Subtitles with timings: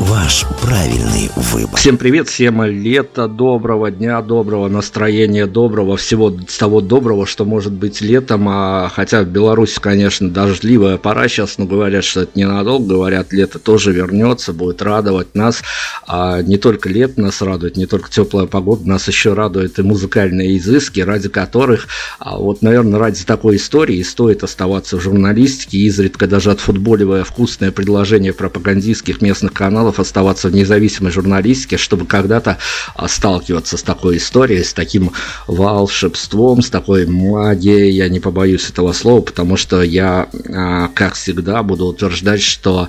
[0.00, 1.76] Ваш правильный выбор.
[1.76, 8.00] Всем привет, всем лето доброго, дня доброго, настроения доброго, всего того доброго, что может быть
[8.00, 8.48] летом.
[8.48, 12.94] А, хотя в Беларуси, конечно, дождливая пора сейчас, но говорят, что это ненадолго.
[12.94, 15.62] Говорят, лето тоже вернется, будет радовать нас.
[16.08, 20.58] А не только лето нас радует, не только теплая погода, нас еще радует и музыкальные
[20.58, 21.86] изыски, ради которых,
[22.18, 28.32] а вот, наверное, ради такой истории стоит оставаться в журналистике, изредка даже отфутболивая вкусное предложение
[28.32, 32.56] пропагандистских местных каналов каналов оставаться в независимой журналистике, чтобы когда-то
[32.94, 35.12] а, сталкиваться с такой историей, с таким
[35.46, 41.62] волшебством, с такой магией, я не побоюсь этого слова, потому что я, а, как всегда,
[41.62, 42.88] буду утверждать, что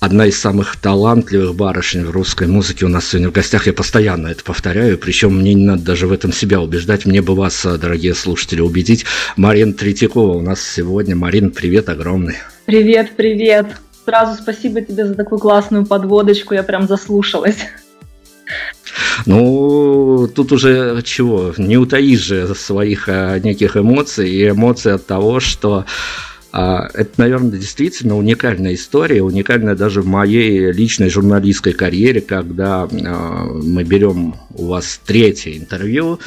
[0.00, 3.68] одна из самых талантливых барышень в русской музыке у нас сегодня в гостях.
[3.68, 7.06] Я постоянно это повторяю, причем мне не надо даже в этом себя убеждать.
[7.06, 9.04] Мне бы вас, дорогие слушатели, убедить.
[9.36, 11.14] Марина Третьякова у нас сегодня.
[11.14, 12.38] Марин, привет огромный.
[12.66, 13.66] Привет, привет
[14.08, 17.58] сразу спасибо тебе за такую классную подводочку, я прям заслушалась.
[19.26, 25.40] Ну, тут уже чего, не утаишь же своих а, неких эмоций, и эмоций от того,
[25.40, 25.84] что
[26.52, 33.44] а, это, наверное, действительно уникальная история, уникальная даже в моей личной журналистской карьере, когда а,
[33.44, 36.18] мы берем у вас третье интервью,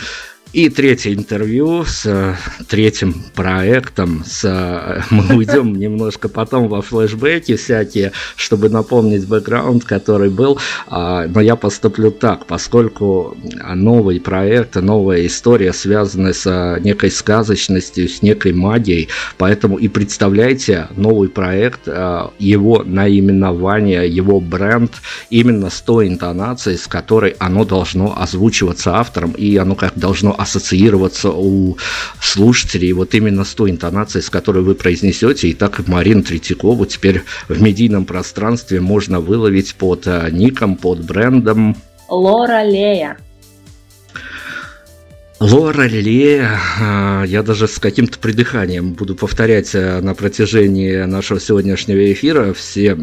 [0.53, 2.35] и третье интервью с э,
[2.67, 4.23] третьим проектом.
[4.25, 10.59] С, э, мы уйдем немножко потом во флешбеки всякие, чтобы напомнить бэкграунд, который был.
[10.87, 13.37] А, но я поступлю так, поскольку
[13.73, 19.07] новый проект, новая история связана с э, некой сказочностью, с некой магией.
[19.37, 21.87] Поэтому и представляйте новый проект,
[22.39, 24.91] его наименование, его бренд
[25.29, 31.31] именно с той интонацией, с которой оно должно озвучиваться автором, и оно как должно ассоциироваться
[31.31, 31.77] у
[32.21, 35.49] слушателей вот именно с той интонацией, с которой вы произнесете.
[35.49, 41.75] И так Марину Третьякову теперь в медийном пространстве можно выловить под э, ником, под брендом.
[42.09, 43.17] Лора Лея.
[45.39, 52.11] Лора Лея, э, я даже с каким-то придыханием буду повторять э, на протяжении нашего сегодняшнего
[52.11, 52.97] эфира все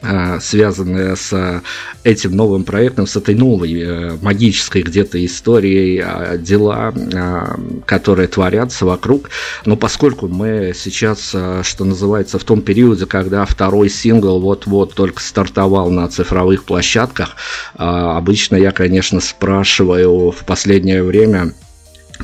[0.00, 1.62] а, связанные с
[2.04, 8.86] этим новым проектом, с этой новой э, магической где-то историей, а, дела, а, которые творятся
[8.86, 9.30] вокруг.
[9.64, 15.90] Но поскольку мы сейчас, что называется, в том периоде, когда второй сингл вот-вот только стартовал
[15.90, 17.36] на цифровых площадках,
[17.74, 21.52] обычно я, конечно, спрашиваю в последнее время,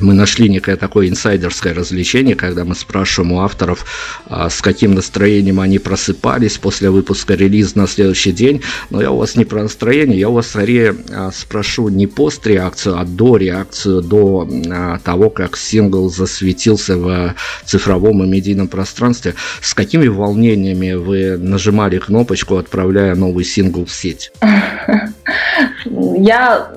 [0.01, 3.85] мы нашли некое такое инсайдерское развлечение, когда мы спрашиваем у авторов,
[4.27, 8.61] а, с каким настроением они просыпались после выпуска релиза на следующий день.
[8.89, 12.99] Но я у вас не про настроение, я у вас скорее а, спрошу не пост-реакцию,
[12.99, 17.35] а до реакцию, до а, того, как сингл засветился в
[17.65, 19.35] цифровом и медийном пространстве.
[19.61, 24.31] С какими волнениями вы нажимали кнопочку, отправляя новый сингл в сеть?
[25.85, 26.73] Я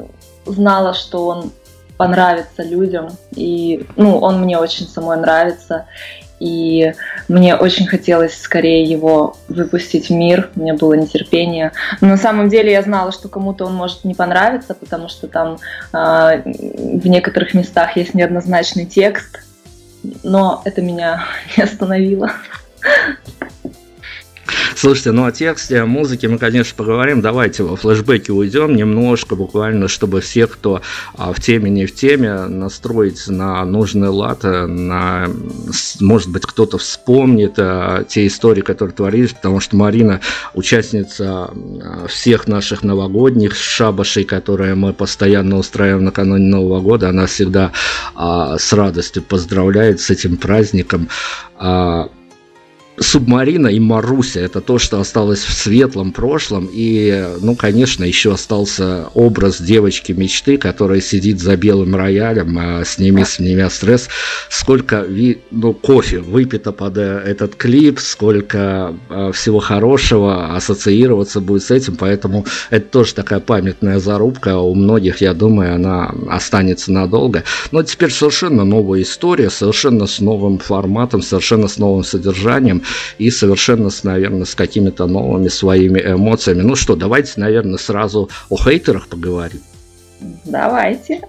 [0.46, 1.52] знала, что он
[1.98, 3.10] понравится людям.
[3.32, 5.84] И, ну, он мне очень самой нравится.
[6.40, 6.92] И
[7.26, 11.72] мне очень хотелось скорее его выпустить в мир, у меня было нетерпение.
[12.00, 15.58] Но на самом деле я знала, что кому-то он может не понравиться, потому что там
[15.92, 19.40] э, в некоторых местах есть неоднозначный текст,
[20.22, 21.24] но это меня
[21.56, 22.30] не остановило.
[24.78, 27.20] Слушайте, ну о тексте, о музыке мы, конечно, поговорим.
[27.20, 30.82] Давайте во флешбеке уйдем немножко, буквально, чтобы все, кто
[31.16, 35.26] а, в теме, не в теме, настроить на нужный лад, э, на,
[35.98, 40.20] может быть, кто-то вспомнит а, те истории, которые творились, потому что Марина
[40.54, 47.08] участница а, всех наших новогодних шабашей, которые мы постоянно устраиваем накануне Нового года.
[47.08, 47.72] Она всегда
[48.14, 51.08] а, с радостью поздравляет с этим праздником.
[51.56, 52.10] А,
[53.00, 56.68] Субмарина и Маруся– это то, что осталось в светлом прошлом.
[56.72, 63.24] И, ну, конечно, еще остался образ девочки мечты, которая сидит за белым роялем, а сними
[63.24, 64.08] с меня стресс.
[64.48, 71.62] Сколько ви, ну, кофе выпито под э, этот клип, сколько э, всего хорошего ассоциироваться будет
[71.62, 71.96] с этим.
[71.96, 74.58] Поэтому это тоже такая памятная зарубка.
[74.58, 77.44] У многих, я думаю, она останется надолго.
[77.70, 82.82] Но теперь совершенно новая история, совершенно с новым форматом, совершенно с новым содержанием
[83.18, 86.62] и совершенно, наверное, с какими-то новыми своими эмоциями.
[86.62, 89.60] Ну что, давайте, наверное, сразу о хейтерах поговорим.
[90.44, 91.20] Давайте.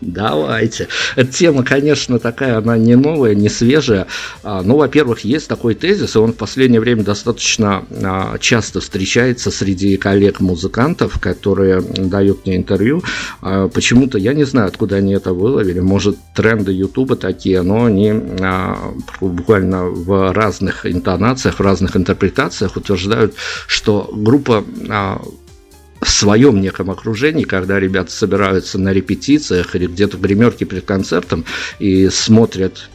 [0.00, 0.88] Давайте.
[1.16, 4.06] Эта тема, конечно, такая, она не новая, не свежая.
[4.44, 9.50] А, ну, во-первых, есть такой тезис, и он в последнее время достаточно а, часто встречается
[9.50, 13.02] среди коллег-музыкантов, которые дают мне интервью.
[13.40, 18.12] А, почему-то, я не знаю, откуда они это выловили, может, тренды Ютуба такие, но они
[19.20, 23.34] буквально в разных интонациях, в разных интерпретациях утверждают,
[23.66, 24.64] что группа
[26.00, 31.44] в своем неком окружении, когда ребята собираются на репетициях или где-то в гримерке перед концертом
[31.78, 32.88] и смотрят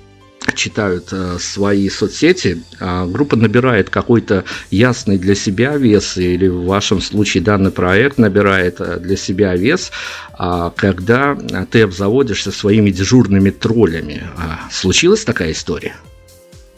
[0.55, 7.01] читают э, свои соцсети, э, группа набирает какой-то ясный для себя вес, или в вашем
[7.01, 9.91] случае данный проект набирает э, для себя вес,
[10.37, 11.37] э, когда
[11.71, 14.23] ты обзаводишься своими дежурными троллями.
[14.37, 15.95] Э, случилась такая история?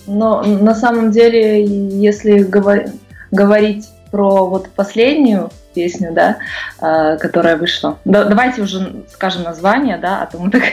[0.07, 2.91] Но на самом деле, если говор-
[3.31, 6.37] говорить про вот последнюю песню, да,
[6.79, 7.97] э, которая вышла.
[8.05, 10.63] Да, давайте уже скажем название, да, а то мы так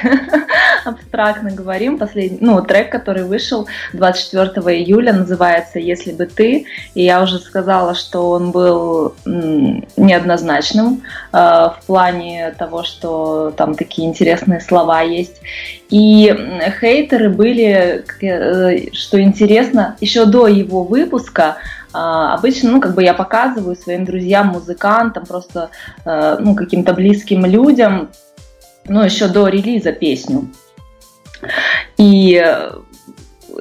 [0.84, 1.99] абстрактно говорим.
[1.99, 7.94] Последний, ну, трек, который вышел 24 июля, называется «Если бы ты», и я уже сказала,
[7.94, 11.02] что он был неоднозначным
[11.32, 15.40] э, в плане того, что там такие интересные слова есть.
[15.90, 16.34] И
[16.81, 21.56] хейтеры были, э, что интересно, еще до его выпуска а,
[21.92, 25.70] обычно, ну, как бы я показываю своим друзьям, музыкантам, просто,
[26.04, 28.10] э, ну, каким-то близким людям,
[28.86, 30.48] ну, еще до релиза песню.
[31.96, 32.72] И э,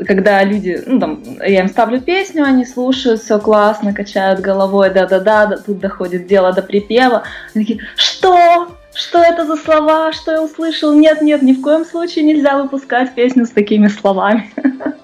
[0.05, 5.57] когда люди, ну, там, я им ставлю песню, они слушают, все классно, качают головой, да-да-да,
[5.57, 7.23] тут доходит дело до припева.
[7.53, 8.69] Они такие, что?
[8.93, 10.11] Что это за слова?
[10.11, 10.93] Что я услышал?
[10.93, 14.51] Нет, нет, ни в коем случае нельзя выпускать песню с такими словами.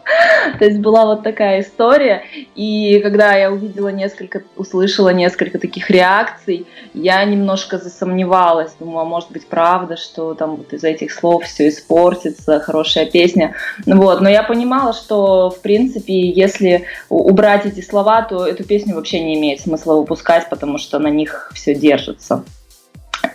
[0.60, 2.24] То есть была вот такая история.
[2.56, 8.74] И когда я увидела несколько, услышала несколько таких реакций, я немножко засомневалась.
[8.80, 13.56] Думала, может быть, правда, что там вот из этих слов все испортится, хорошая песня.
[13.86, 14.22] Вот.
[14.22, 19.38] Но я понимала, что, в принципе, если убрать эти слова, то эту песню вообще не
[19.38, 22.44] имеет смысла выпускать, потому что на них все держится.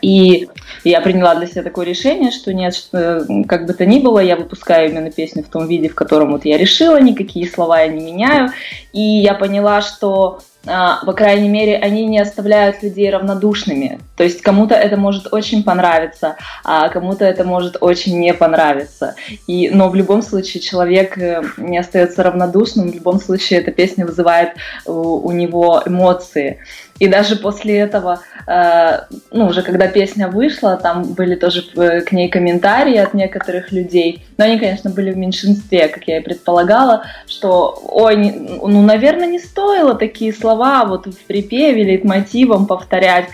[0.00, 0.48] И
[0.84, 4.36] я приняла для себя такое решение, что нет, что, как бы то ни было, я
[4.36, 8.04] выпускаю именно песню в том виде, в котором вот я решила, никакие слова я не
[8.04, 8.50] меняю.
[8.92, 13.98] И я поняла, что по крайней мере, они не оставляют людей равнодушными.
[14.16, 19.16] То есть кому-то это может очень понравиться, а кому-то это может очень не понравиться.
[19.48, 24.06] И, но в любом случае человек э, не остается равнодушным, в любом случае эта песня
[24.06, 24.50] вызывает
[24.86, 26.60] у, у него эмоции.
[27.02, 29.00] И даже после этого, э,
[29.32, 34.24] ну, уже когда песня вышла, там были тоже э, к ней комментарии от некоторых людей.
[34.36, 39.40] Но они, конечно, были в меньшинстве, как я и предполагала, что, ой, ну, наверное, не
[39.40, 40.51] стоило такие слова
[40.84, 43.28] вот в припеве или мотивом повторять.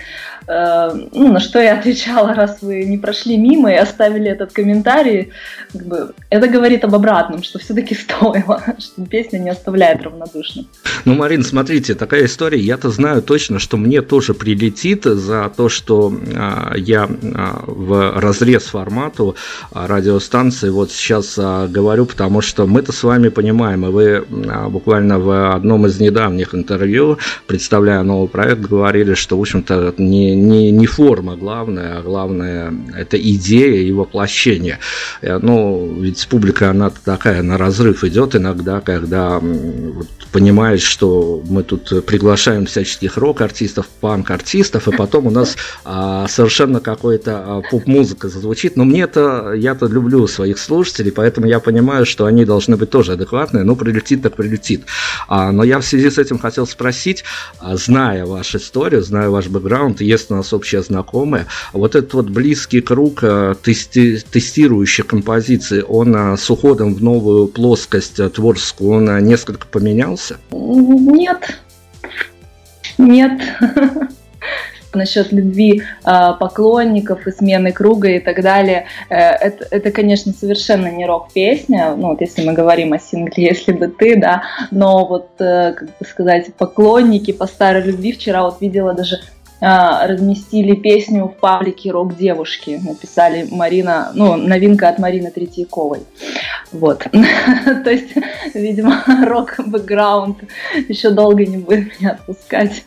[0.49, 5.31] Э, ну, на что я отвечала, раз вы не прошли мимо и оставили этот комментарий,
[5.73, 10.67] как бы, это говорит об обратном, что все-таки стоило, что песня не оставляет равнодушным.
[11.05, 16.13] Ну, Марин, смотрите, такая история, я-то знаю точно, что мне тоже прилетит за то, что
[16.35, 19.37] а, я а, в разрез формату
[19.73, 24.69] а, радиостанции вот сейчас а, говорю, потому что мы-то с вами понимаем, и вы а,
[24.69, 30.71] буквально в одном из недавних интервью, представляя новый проект, говорили, что, в общем-то, не, не,
[30.71, 34.79] не форма главная, а главное это идея и воплощение.
[35.23, 42.05] Ну, ведь публика, она такая, на разрыв идет иногда, когда вот, понимаешь, что мы тут
[42.07, 48.77] приглашаем всяческих рок-артистов, панк-артистов, и потом у нас а, совершенно какой-то а, поп-музыка зазвучит.
[48.77, 53.13] Но мне это, я-то люблю своих слушателей, поэтому я понимаю, что они должны быть тоже
[53.13, 54.85] адекватные, ну, прилетит так прилетит.
[55.29, 57.25] А, но я в связи с этим хотел спросить,
[57.59, 61.47] а, зная вашу историю, зная ваш бэкграунд, есть у нас общие знакомые.
[61.73, 67.49] Вот этот вот близкий круг э, тести, тестирующих композиций, он э, с уходом в новую
[67.49, 70.37] плоскость э, творческую, он несколько поменялся?
[70.51, 71.59] Нет.
[72.99, 73.41] Нет.
[74.95, 78.87] насчет любви поклонников и смены круга и так далее.
[79.11, 83.89] Это, это, конечно, совершенно не рок-песня, ну вот если мы говорим о сингле «Если бы
[83.89, 89.21] ты», да, но вот, как бы сказать, поклонники по старой любви, вчера вот видела даже
[89.61, 92.81] разместили песню в паблике «Рок девушки».
[92.83, 96.01] Написали Марина, ну, новинка от Марины Третьяковой.
[96.73, 97.05] Вот.
[97.85, 98.15] То есть,
[98.55, 100.39] видимо, рок-бэкграунд
[100.89, 102.85] еще долго не будет меня отпускать.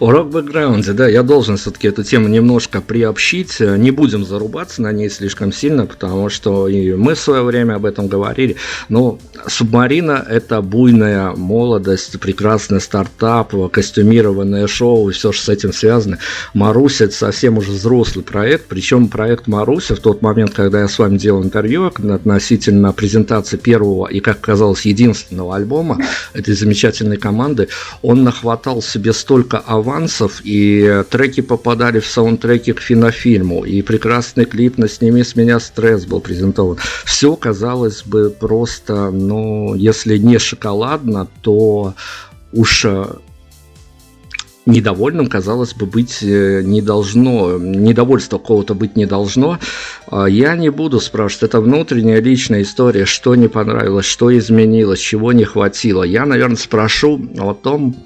[0.00, 3.60] О рок-бэкграунде, да, я должен все-таки эту тему немножко приобщить.
[3.60, 7.84] Не будем зарубаться на ней слишком сильно, потому что и мы в свое время об
[7.84, 8.56] этом говорили.
[8.88, 16.18] Но «Субмарина»— это буйная молодость, прекрасный стартап, костюмированное шоу и все, что с этим связано.
[16.54, 20.98] «Маруся»— это совсем уже взрослый проект, причем проект «Маруся» в тот момент, когда я с
[20.98, 25.98] вами делал интервью относительно презентации первого и, как казалось, единственного альбома
[26.32, 27.68] этой замечательной команды,
[28.02, 34.78] он нахватал себе столько авансов, и треки попадали в саундтреки к финофильму, и прекрасный клип
[34.78, 36.78] на «Сними с меня стресс» был презентован.
[37.04, 41.94] Все, казалось бы, просто, ну, если не шоколадно, то
[42.52, 43.04] уж э,
[44.66, 49.58] недовольным, казалось бы, быть э, не должно, недовольство какого-то быть не должно.
[50.08, 55.32] А я не буду спрашивать, это внутренняя личная история, что не понравилось, что изменилось, чего
[55.32, 56.02] не хватило.
[56.02, 57.96] Я, наверное, спрошу о том,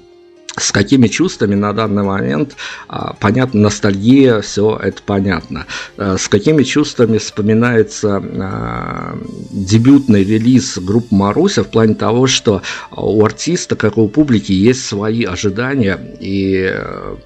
[0.57, 2.55] с какими чувствами на данный момент,
[2.87, 5.65] а, понятно, ностальгия, все это понятно.
[5.97, 9.17] А, с какими чувствами вспоминается а,
[9.51, 14.85] дебютный релиз группы Маруся в плане того, что у артиста, как и у публики, есть
[14.85, 16.75] свои ожидания, и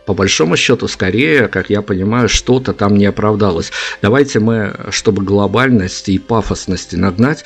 [0.05, 3.71] по большому счету, скорее, как я понимаю, что-то там не оправдалось.
[4.01, 7.43] Давайте мы, чтобы глобальности и пафосности нагнать,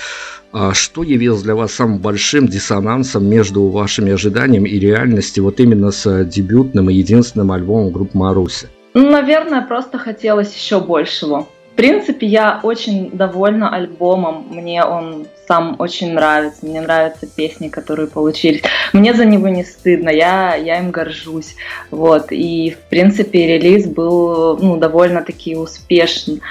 [0.74, 6.24] что явилось для вас самым большим диссонансом между вашими ожиданиями и реальностью вот именно с
[6.26, 8.68] дебютным и единственным альбомом группы Маруси?
[8.94, 11.48] Ну, наверное, просто хотелось еще большего.
[11.74, 14.48] В принципе, я очень довольна альбомом.
[14.50, 16.66] Мне он сам очень нравится.
[16.66, 18.64] Мне нравятся песни, которые получились.
[18.92, 20.10] Мне за него не стыдно.
[20.10, 21.56] Я, я им горжусь.
[21.90, 22.32] Вот.
[22.32, 26.42] И, в принципе, релиз был ну, довольно-таки успешный.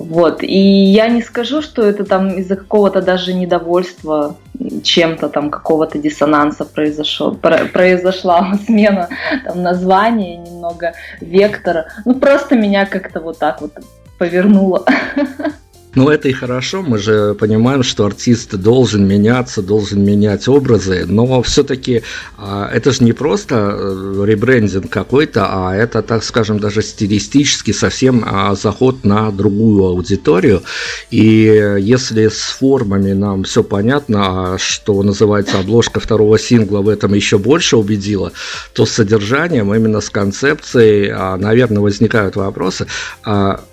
[0.00, 0.42] Вот.
[0.42, 4.36] И я не скажу, что это там из-за какого-то даже недовольства
[4.82, 9.08] чем-то там, какого-то диссонанса произошел, произошла смена
[9.44, 11.86] там, названия, немного вектора.
[12.04, 13.72] Ну, просто меня как-то вот так вот
[14.18, 14.84] повернуло.
[15.96, 21.42] Ну, это и хорошо, мы же понимаем, что артист должен меняться, должен менять образы, но
[21.42, 22.04] все-таки
[22.38, 28.24] а, это же не просто э, ребрендинг какой-то, а это, так скажем, даже стилистически совсем
[28.24, 30.62] а, заход на другую аудиторию.
[31.10, 37.14] И если с формами нам все понятно, а что называется обложка второго сингла в этом
[37.14, 38.30] еще больше убедила,
[38.74, 42.86] то с содержанием, именно с концепцией, наверное, возникают вопросы.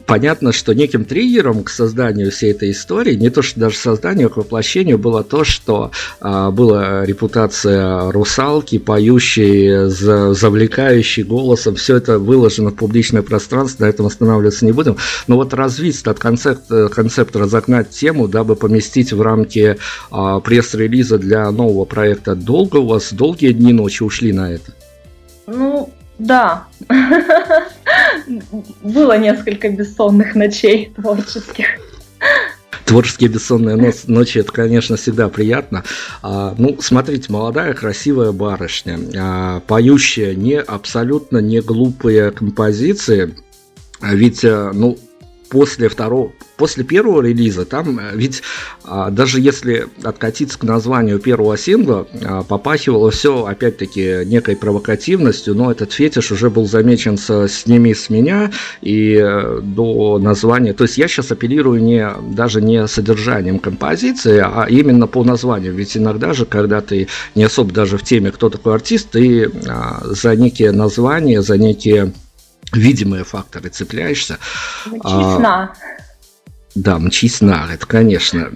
[0.07, 4.29] Понятно, что неким триггером к созданию всей этой истории, не то что даже созданию, а
[4.29, 11.75] к воплощению, было то, что а, была репутация русалки, поющей, за, завлекающей голосом.
[11.75, 14.95] Все это выложено в публичное пространство, на этом останавливаться не будем.
[15.27, 19.75] Но вот развить этот концепт, концепт разогнать тему, дабы поместить в рамки
[20.09, 24.71] а, пресс-релиза для нового проекта, долго у вас, долгие дни ночи ушли на это?
[25.47, 26.67] Ну, да.
[28.81, 31.65] Было несколько бессонных ночей творческих.
[32.85, 35.83] Творческие бессонные ночи, это, конечно, всегда приятно.
[36.21, 43.35] А, ну, смотрите, молодая, красивая барышня, а, поющая не абсолютно не глупые композиции,
[43.99, 44.97] а ведь, а, ну,
[45.49, 48.41] после второго, после первого релиза, там э, ведь
[48.83, 55.71] а, даже если откатиться к названию первого сингла, а, попахивало все опять-таки некой провокативностью, но
[55.71, 58.51] этот фетиш уже был замечен с «Сними с меня»
[58.81, 60.73] и а, до названия.
[60.73, 65.73] То есть я сейчас апеллирую не, даже не содержанием композиции, а именно по названию.
[65.73, 70.01] Ведь иногда же, когда ты не особо даже в теме, кто такой артист, ты а,
[70.03, 72.13] за некие названия, за некие
[72.73, 74.37] видимые факторы цепляешься.
[74.85, 75.39] Мчись а,
[76.75, 78.51] Да, мчись на, это конечно.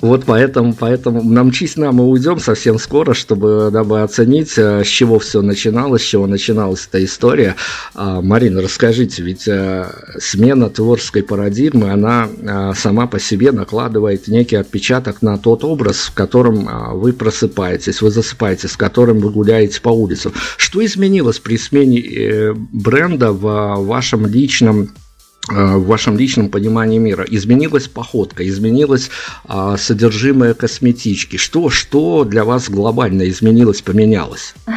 [0.00, 5.20] Вот поэтому, поэтому намчись нам мы уйдем совсем скоро, чтобы, дабы оценить, э, с чего
[5.20, 7.54] все начиналось, с чего начиналась эта история.
[7.94, 9.86] А, Марина, расскажите, ведь э,
[10.18, 16.14] смена творческой парадигмы, она э, сама по себе накладывает некий отпечаток на тот образ, в
[16.14, 20.32] котором вы просыпаетесь, вы засыпаете, с которым вы гуляете по улицам.
[20.56, 25.03] Что изменилось при смене бренда в вашем личном Э,
[25.48, 27.24] в вашем личном понимании мира.
[27.28, 29.10] Изменилась походка, изменилось
[29.44, 31.36] а, содержимое косметички.
[31.36, 34.54] Что, что для вас глобально изменилось, поменялось?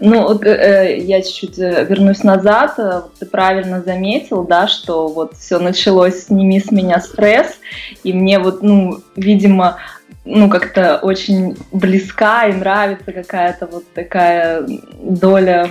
[0.00, 2.78] Ну, э, э я чуть-чуть э, вернусь назад.
[3.18, 7.58] Ты правильно заметил, да, что вот все началось «Сними с меня стресс»,
[8.04, 9.78] и мне вот, ну, видимо,
[10.26, 14.66] ну, как-то очень близка и нравится какая-то вот такая
[15.00, 15.70] доля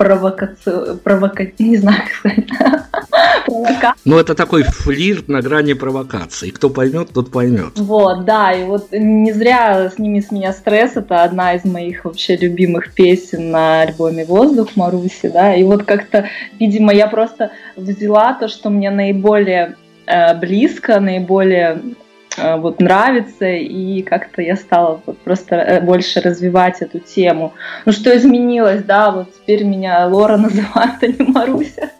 [0.00, 1.46] провокацию, провока...
[1.58, 2.48] не знаю, как сказать.
[4.04, 6.50] Ну, это такой флирт на грани провокации.
[6.50, 7.72] Кто поймет, тот поймет.
[7.76, 12.36] Вот, да, и вот не зря «Сними с меня стресс»— это одна из моих вообще
[12.36, 16.28] любимых песен на альбоме «Воздух» Маруси, да, и вот как-то,
[16.58, 19.76] видимо, я просто взяла то, что мне наиболее
[20.06, 21.82] э, близко, наиболее
[22.36, 27.54] вот нравится, и как-то я стала вот просто э, больше развивать эту тему.
[27.86, 31.90] Ну что изменилось, да, вот теперь меня Лора называют, а не Маруся.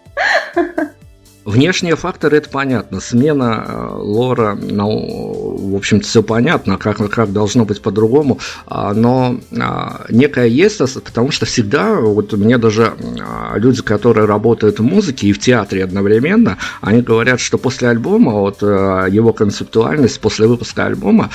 [1.45, 3.01] Внешние факторы это понятно.
[3.01, 8.39] Смена э, лора, ну, в общем-то, все понятно, как, как должно быть по-другому.
[8.67, 14.81] А, но а, некая есть, потому что всегда, вот мне даже а, люди, которые работают
[14.81, 20.47] в музыке и в театре одновременно, они говорят, что после альбома, вот его концептуальность, после
[20.47, 21.31] выпуска альбома,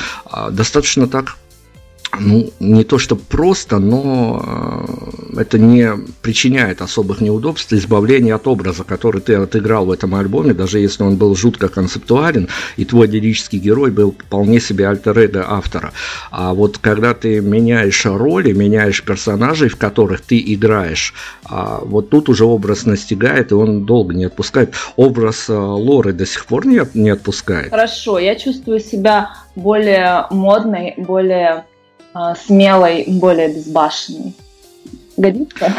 [0.51, 1.37] достаточно так
[2.19, 4.43] ну, не то что просто, но
[5.35, 5.91] э, это не
[6.21, 11.17] причиняет особых неудобств, избавление от образа, который ты отыграл в этом альбоме, даже если он
[11.17, 15.15] был жутко концептуален, и твой лирический герой был вполне себе альтер
[15.47, 15.93] автора.
[16.31, 22.29] А вот когда ты меняешь роли, меняешь персонажей, в которых ты играешь, а вот тут
[22.29, 24.73] уже образ настигает, и он долго не отпускает.
[24.95, 27.69] Образ э, Лоры до сих пор не, не отпускает.
[27.69, 31.65] Хорошо, я чувствую себя более модной, более
[32.45, 34.33] смелой, более безбашенной.
[35.17, 35.71] Годится?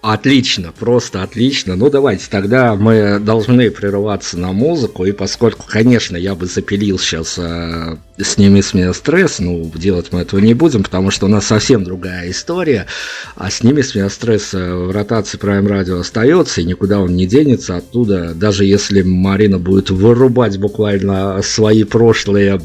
[0.00, 1.74] Отлично, просто отлично.
[1.74, 7.34] Ну, давайте тогда мы должны прерываться на музыку, и поскольку, конечно, я бы запилил сейчас
[7.38, 11.46] э, «Сними с меня стресс», ну, делать мы этого не будем, потому что у нас
[11.46, 12.86] совсем другая история,
[13.34, 17.76] а «Сними с меня стресс» в ротации Prime Radio остается, и никуда он не денется
[17.76, 22.60] оттуда, даже если Марина будет вырубать буквально свои прошлые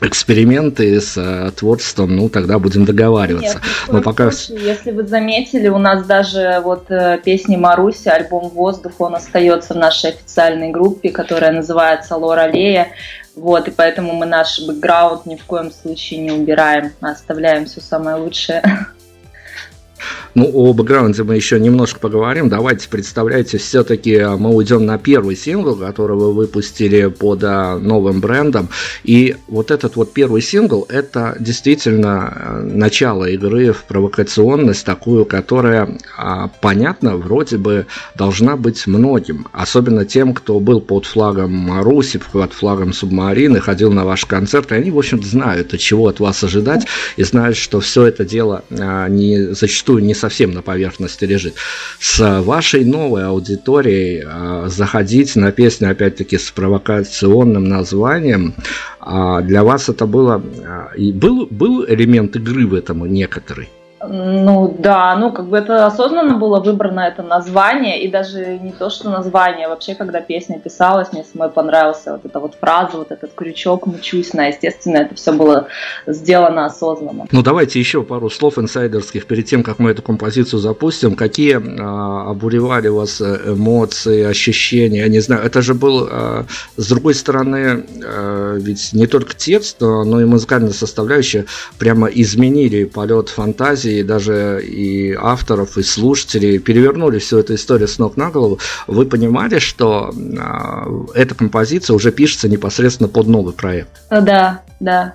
[0.00, 3.54] эксперименты с э, творчеством, ну тогда будем договариваться.
[3.54, 8.48] Нет, Но пока случае, если вы заметили, у нас даже вот э, песни Маруси, альбом
[8.48, 12.88] "Воздух", он остается в нашей официальной группе, которая называется Лора Лея.
[13.34, 17.80] Вот, и поэтому мы наш бэкграунд ни в коем случае не убираем, а оставляем все
[17.80, 18.62] самое лучшее.
[20.38, 22.48] Ну, о бэкграунде мы еще немножко поговорим.
[22.48, 28.68] Давайте представляйте, все-таки мы уйдем на первый сингл, который вы выпустили под а, новым брендом.
[29.02, 35.98] И вот этот вот первый сингл, это действительно э, начало игры в провокационность, такую, которая,
[36.16, 39.48] а, понятно, вроде бы должна быть многим.
[39.50, 44.76] Особенно тем, кто был под флагом Маруси, под флагом Субмарины, ходил на ваш концерт, и
[44.76, 49.08] они, в общем-то, знают, чего от вас ожидать, и знают, что все это дело а,
[49.08, 51.54] не зачастую не совсем на поверхности лежит.
[52.00, 58.54] С вашей новой аудиторией а, заходить на песню, опять-таки, с провокационным названием,
[59.00, 60.42] а, для вас это было...
[60.64, 63.68] А, и был, был элемент игры в этом некоторый?
[64.00, 68.90] Ну да, ну как бы это осознанно было выбрано это название, и даже не то,
[68.90, 73.32] что название, вообще, когда песня писалась, мне самой понравился вот эта вот фраза, вот этот
[73.34, 75.66] крючок «мучусь на», естественно, это все было
[76.06, 77.26] сделано осознанно.
[77.32, 81.16] Ну давайте еще пару слов инсайдерских перед тем, как мы эту композицию запустим.
[81.16, 86.44] Какие а, обуревали вас эмоции, ощущения, я не знаю, это же был, а,
[86.76, 91.46] с другой стороны, а, ведь не только текст, но и музыкальная составляющая
[91.78, 97.98] прямо изменили полет фантазии, и даже и авторов, и слушателей перевернули всю эту историю с
[97.98, 103.90] ног на голову, вы понимали, что э, эта композиция уже пишется непосредственно под новый проект?
[104.10, 105.14] Да, да.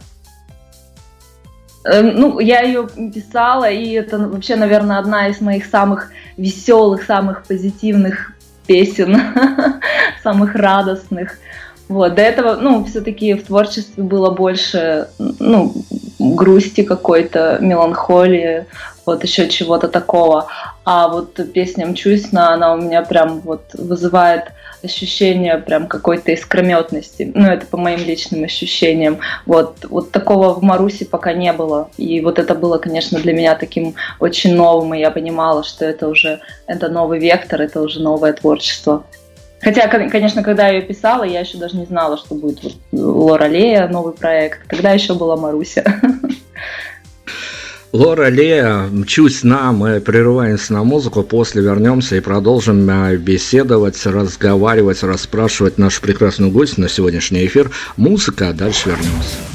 [1.86, 7.43] Эм, ну, я ее писала, и это вообще, наверное, одна из моих самых веселых, самых
[7.43, 8.33] позитивных
[8.65, 9.19] песен,
[10.23, 11.38] самых радостных.
[11.93, 15.75] Вот, до этого, ну, все-таки в творчестве было больше, ну,
[16.17, 18.65] грусти какой-то, меланхолии,
[19.06, 20.47] вот еще чего-то такого.
[20.86, 24.45] А вот песня «Мчусь», она у меня прям вот вызывает
[24.84, 27.32] ощущение прям какой-то искрометности.
[27.36, 29.19] Ну, это по моим личным ощущениям.
[29.45, 31.91] Вот, вот такого в Марусе пока не было.
[31.97, 36.08] И вот это было, конечно, для меня таким очень новым, и я понимала, что это
[36.08, 39.03] уже это новый вектор, это уже новое творчество.
[39.63, 43.47] Хотя, конечно, когда я ее писала, я еще даже не знала, что будет вот Лора
[43.47, 44.67] Лея, новый проект.
[44.67, 45.84] Тогда еще была Маруся.
[47.93, 55.04] Лора Лея, мчусь на, мы прерываемся на музыку, после вернемся и продолжим э, беседовать, разговаривать,
[55.04, 57.69] расспрашивать нашу прекрасную гостью на сегодняшний эфир.
[57.95, 59.52] Музыка, а дальше вернемся.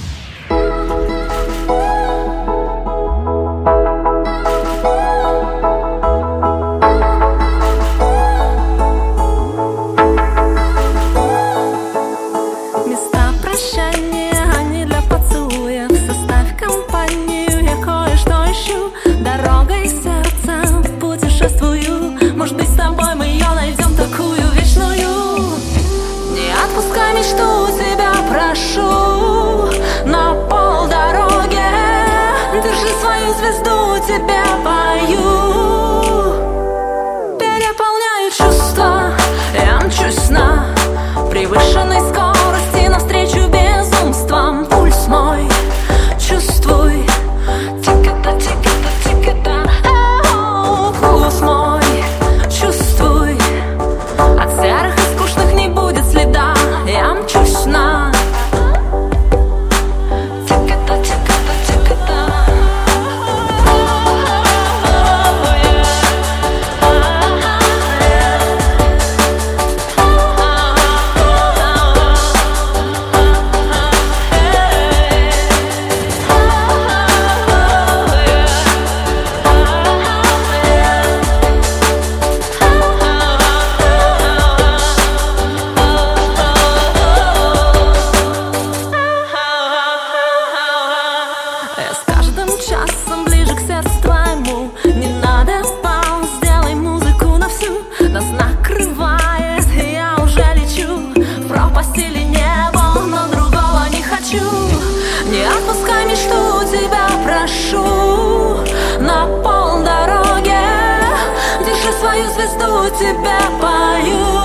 [112.48, 114.37] Звезду, тебя пою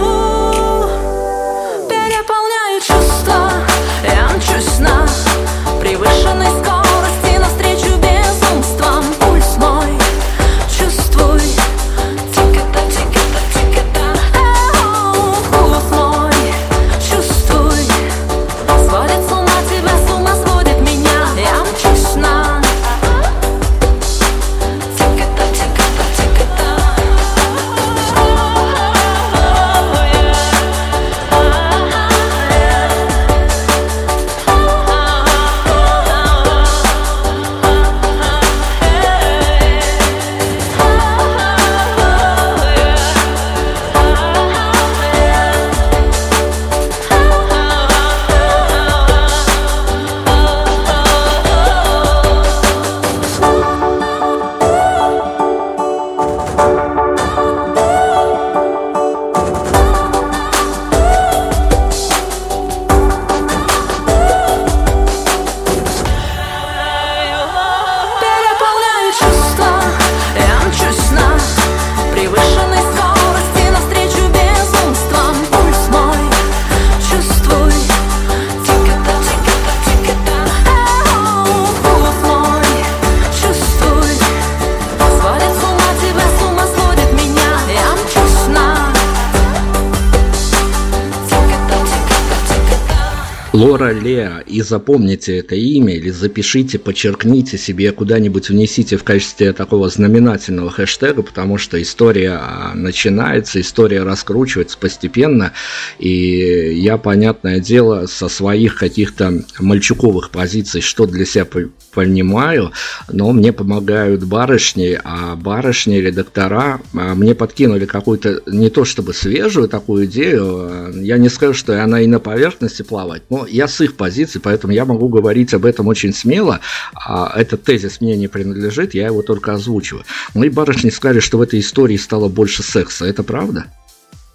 [94.23, 99.89] Лора Леа, и запомните это имя, или запишите, подчеркните себе, куда-нибудь внесите в качестве такого
[99.89, 105.53] знаменательного хэштега, потому что история а, начинается, история раскручивается постепенно,
[105.97, 111.45] и я, понятное дело, со своих каких-то мальчуковых позиций, что для себя
[111.93, 112.71] понимаю,
[113.11, 119.67] но мне помогают барышни, а барышни, редактора а, мне подкинули какую-то, не то чтобы свежую
[119.67, 123.79] такую идею, а, я не скажу, что она и на поверхности плавает, но я с
[123.81, 126.59] их позиции, поэтому я могу говорить об этом очень смело.
[126.93, 130.03] А этот тезис мне не принадлежит, я его только озвучиваю.
[130.33, 133.05] Мои барышни сказали, что в этой истории стало больше секса.
[133.05, 133.65] Это правда?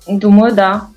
[0.06, 0.88] Думаю, да.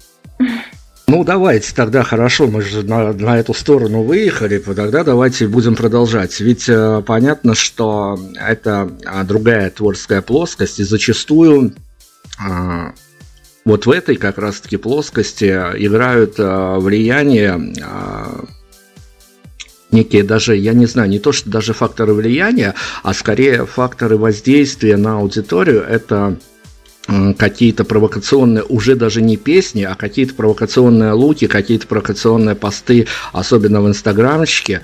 [1.07, 6.39] Ну, давайте тогда, хорошо, мы же на, на эту сторону выехали, тогда давайте будем продолжать.
[6.39, 11.73] Ведь э, понятно, что это а, другая творческая плоскость, и зачастую
[12.39, 12.91] э,
[13.65, 18.45] вот в этой как раз-таки плоскости играют э, влияние э,
[19.91, 24.97] некие даже, я не знаю, не то, что даже факторы влияния, а скорее факторы воздействия
[24.97, 25.83] на аудиторию.
[25.83, 26.37] Это
[27.37, 33.87] какие-то провокационные, уже даже не песни, а какие-то провокационные луки, какие-то провокационные посты, особенно в
[33.87, 34.81] инстаграмчике.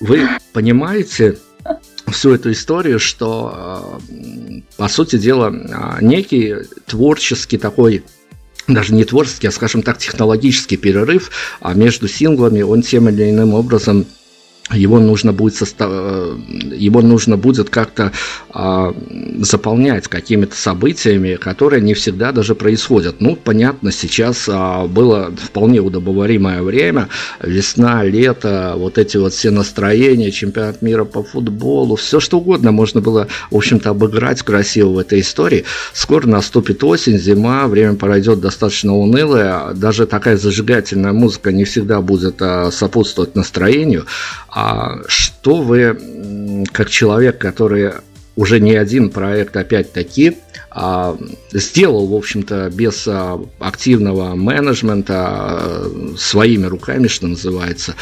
[0.00, 1.38] Вы понимаете,
[2.08, 8.04] всю эту историю, что, э, по сути дела, э, некий творческий такой
[8.68, 13.54] даже не творческий, а, скажем так, технологический перерыв а между синглами, он тем или иным
[13.54, 14.06] образом
[14.74, 15.88] его нужно будет состав...
[15.90, 16.36] Э,
[16.74, 18.12] его нужно будет как-то
[18.50, 18.94] а,
[19.38, 23.20] заполнять какими-то событиями, которые не всегда даже происходят.
[23.20, 27.08] Ну, понятно, сейчас а, было вполне удобоваримое время,
[27.40, 33.00] весна, лето, вот эти вот все настроения, чемпионат мира по футболу, все что угодно можно
[33.00, 35.64] было, в общем-то, обыграть красиво в этой истории.
[35.92, 42.36] Скоро наступит осень, зима, время пройдет достаточно унылое, даже такая зажигательная музыка не всегда будет
[42.40, 44.06] а, сопутствовать настроению.
[44.54, 47.92] А что вы, как человек, который
[48.36, 50.38] уже не один проект опять-таки
[50.70, 51.16] а,
[51.52, 57.94] сделал, в общем-то, без а, активного менеджмента, а, своими руками, что называется,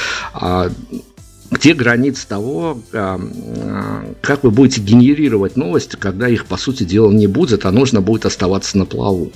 [1.50, 7.66] где граница того, как вы будете генерировать новости, когда их, по сути дела, не будет,
[7.66, 9.32] а нужно будет оставаться на плаву?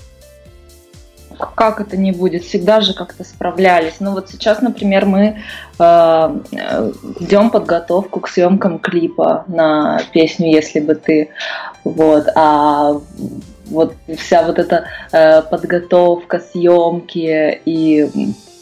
[1.36, 3.94] Как это не будет, всегда же как-то справлялись.
[4.00, 5.38] Ну вот сейчас, например, мы
[5.78, 6.92] э,
[7.52, 11.30] подготовку к съемкам клипа на песню «Если бы ты».
[11.84, 13.00] Вот, а
[13.66, 18.08] вот вся вот эта э, подготовка, съемки и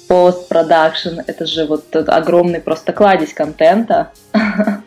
[0.09, 4.11] постпродакшн, это же вот огромный просто кладезь контента.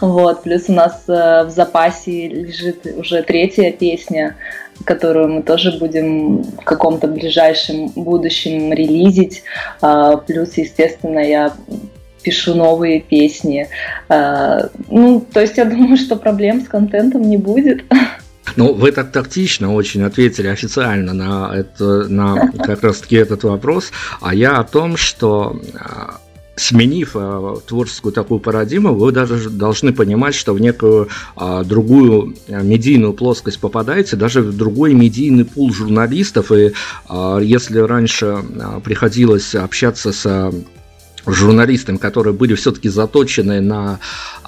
[0.00, 4.36] Вот, плюс у нас э, в запасе лежит уже третья песня,
[4.84, 9.42] которую мы тоже будем в каком-то ближайшем будущем релизить.
[9.80, 11.52] А, плюс, естественно, я
[12.22, 13.68] пишу новые песни.
[14.08, 17.84] А, ну, то есть я думаю, что проблем с контентом не будет.
[18.56, 24.34] Ну, вы так тактично очень ответили официально на, это, на как раз-таки этот вопрос, а
[24.34, 26.20] я о том, что а,
[26.62, 33.12] сменив э, творческую такую парадигму, вы даже должны понимать, что в некую э, другую медийную
[33.12, 36.52] плоскость попадаете, даже в другой медийный пул журналистов.
[36.52, 36.72] И
[37.08, 40.52] э, если раньше э, приходилось общаться с
[41.26, 44.00] журналистам, которые были все-таки заточены на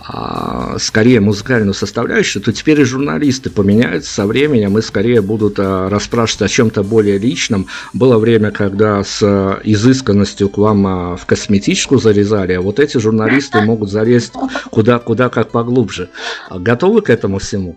[0.07, 5.89] а, скорее музыкальную составляющую, то теперь и журналисты поменяются со временем и скорее будут а,
[5.89, 7.67] расспрашивать о чем-то более личном.
[7.93, 9.23] Было время, когда с
[9.65, 14.35] изысканностью к вам а, в косметичку зарезали, а вот эти журналисты могут залезть
[14.71, 16.11] куда, куда как поглубже.
[16.51, 17.77] Готовы к этому всему?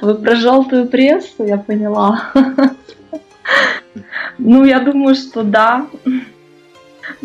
[0.00, 2.32] Вы про желтую прессу, я поняла.
[4.38, 5.86] Ну, я думаю, что да.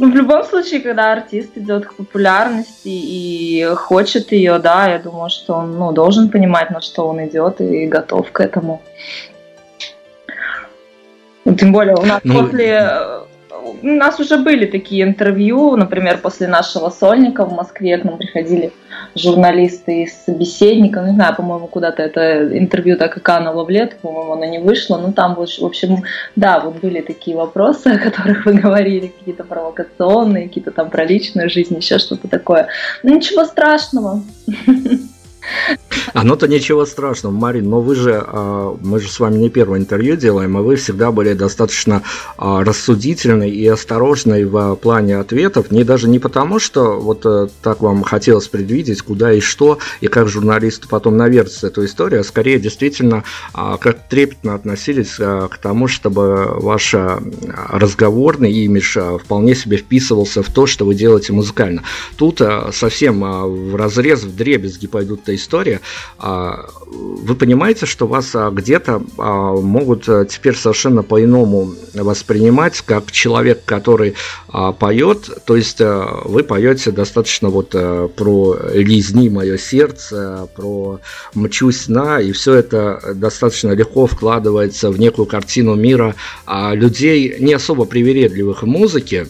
[0.02, 5.30] Ну, в любом случае, когда артист идет к популярности и хочет ее, да, я думаю,
[5.30, 8.82] что он ну, должен понимать, на что он идет и готов к этому.
[11.46, 12.92] Ну, тем более у нас ну, после
[13.84, 18.74] у нас уже были такие интервью, например, после нашего сольника в Москве к нам приходили
[19.16, 24.34] журналисты из собеседника, не знаю, по-моему, куда-то это интервью так и кануло в лет, по-моему,
[24.34, 26.04] оно не вышло, но там, в общем,
[26.36, 31.50] да, вот были такие вопросы, о которых вы говорили, какие-то провокационные, какие-то там про личную
[31.50, 32.68] жизнь, еще что-то такое.
[33.04, 34.22] Ну, ничего страшного.
[36.14, 39.80] А ну-то ничего страшного, Марин, но вы же, а, мы же с вами не первое
[39.80, 42.04] интервью делаем, а вы всегда были достаточно
[42.38, 47.82] а, рассудительны и осторожны в плане ответов, не даже не потому, что вот э, так
[47.82, 52.60] вам хотелось предвидеть, куда и что, и как журналисты потом навертятся эту историю, а скорее
[52.60, 53.24] действительно
[53.54, 60.66] а, как трепетно относились к тому, чтобы ваш разговорный имидж вполне себе вписывался в то,
[60.66, 61.84] что вы делаете музыкально.
[62.18, 62.42] Тут
[62.74, 65.82] совсем в разрез, в дребезги пойдут эта история,
[66.18, 73.64] а, вы понимаете, что вас а, где-то а, могут теперь совершенно по-иному воспринимать как человек,
[73.66, 74.16] который
[74.80, 77.70] поет, то есть вы поете достаточно вот
[78.16, 81.00] про «Лизни мое сердце», про
[81.34, 86.16] «Мчусь на», и все это достаточно легко вкладывается в некую картину мира
[86.74, 89.28] людей, не особо привередливых в музыке,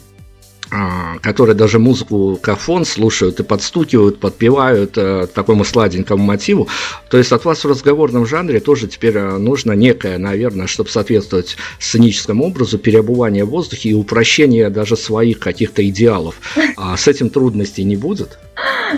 [1.22, 6.70] которые даже музыку кафон слушают и подстукивают, подпевают э, такому сладенькому мотиву.
[7.10, 11.58] То есть от вас в разговорном жанре тоже теперь э, нужно некое, наверное, чтобы соответствовать
[11.80, 16.36] сценическому образу, переобувание в воздухе и упрощение даже своих каких-то идеалов.
[16.78, 18.40] А с этим трудностей не будет?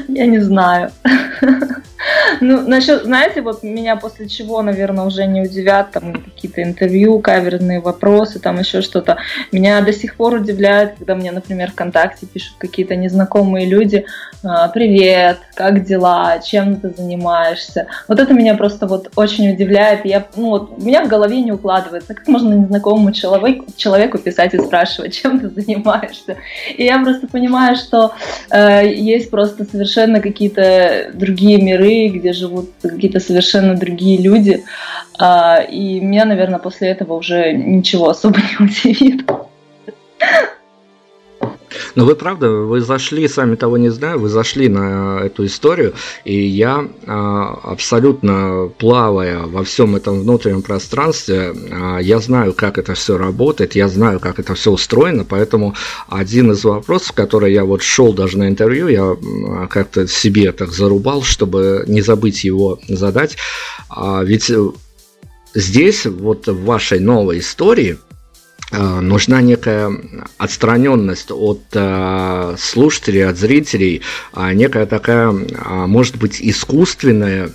[0.08, 0.92] Я не знаю.
[2.42, 7.80] Ну, насчет, знаете, вот меня после чего, наверное, уже не удивят там какие-то интервью, каверные
[7.80, 9.18] вопросы, там еще что-то.
[9.52, 14.06] Меня до сих пор удивляет, когда мне, например, ВКонтакте пишут какие-то незнакомые люди,
[14.46, 17.88] «А, привет, как дела, чем ты занимаешься.
[18.10, 20.06] Вот это меня просто вот очень удивляет.
[20.06, 24.54] Я, ну, вот, у меня в голове не укладывается, как можно незнакомому человеку, человеку писать
[24.54, 26.36] и спрашивать, чем ты занимаешься.
[26.76, 28.12] И я просто понимаю, что
[28.50, 34.64] э, есть просто совершенно какие-то другие миры, где живут какие-то совершенно другие люди.
[35.18, 39.30] А, и меня, наверное, после этого уже ничего особо не удивит.
[41.96, 45.94] Но вы правда, вы зашли, сами того не знаю, вы зашли на эту историю,
[46.26, 52.96] и я а, абсолютно плавая во всем этом внутреннем пространстве, а, я знаю, как это
[52.96, 55.76] все работает, я знаю, как это все устроено, поэтому
[56.08, 60.72] один из вопросов, который я вот шел даже на интервью, я а, как-то себе так
[60.72, 63.38] зарубал, чтобы не забыть его задать,
[64.24, 64.52] ведь
[65.54, 68.13] здесь, вот в вашей новой истории, Э,
[69.02, 69.92] нужна некая
[70.38, 74.02] отстраненность от э, слушателей, от зрителей,
[74.34, 75.34] а некая такая,
[75.64, 77.52] а, может быть, искусственная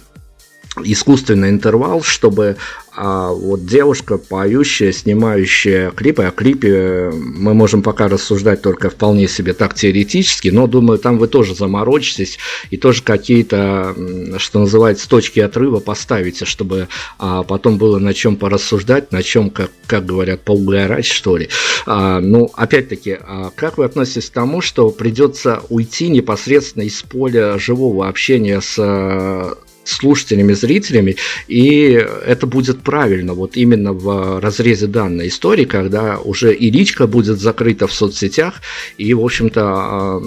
[0.84, 2.56] искусственный интервал, чтобы
[3.00, 9.52] а вот девушка, поющая, снимающая клипы, о клипе мы можем пока рассуждать только вполне себе
[9.52, 13.94] так теоретически, но думаю, там вы тоже заморочитесь и тоже какие-то,
[14.38, 16.88] что называется, точки отрыва поставите, чтобы
[17.20, 21.50] а, потом было на чем порассуждать, на чем, как, как говорят, поугарать, что ли.
[21.86, 27.60] А, ну, опять-таки, а как вы относитесь к тому, что придется уйти непосредственно из поля
[27.60, 29.56] живого общения с
[29.88, 31.90] слушателями, зрителями, и
[32.26, 37.86] это будет правильно, вот именно в разрезе данной истории, когда уже и личка будет закрыта
[37.86, 38.60] в соцсетях,
[38.96, 40.20] и, в общем-то, а,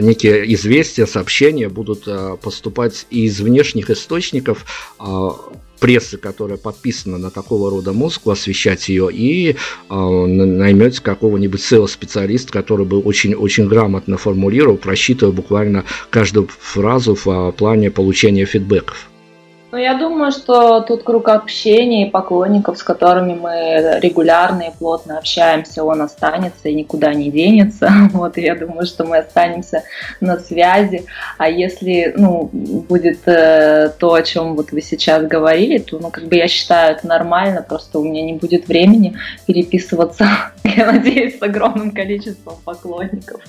[0.00, 4.64] некие известия, сообщения будут а, поступать из внешних источников,
[4.98, 5.30] а,
[5.78, 9.54] прессы, которая подписана на такого рода музыку, освещать ее, и э,
[9.94, 17.90] наймете какого-нибудь SEO-специалиста, который бы очень-очень грамотно формулировал, просчитывая буквально каждую фразу в э, плане
[17.90, 19.08] получения фидбэков.
[19.70, 25.18] Ну, я думаю, что тут круг общения и поклонников, с которыми мы регулярно и плотно
[25.18, 27.90] общаемся, он останется и никуда не денется.
[28.18, 29.84] Вот, и я думаю, что мы останемся
[30.20, 31.04] на связи.
[31.36, 36.24] А если, ну, будет э, то, о чем вот вы сейчас говорили, то, ну, как
[36.24, 40.26] бы я считаю, это нормально, просто у меня не будет времени переписываться,
[40.64, 43.42] я надеюсь, с огромным количеством поклонников.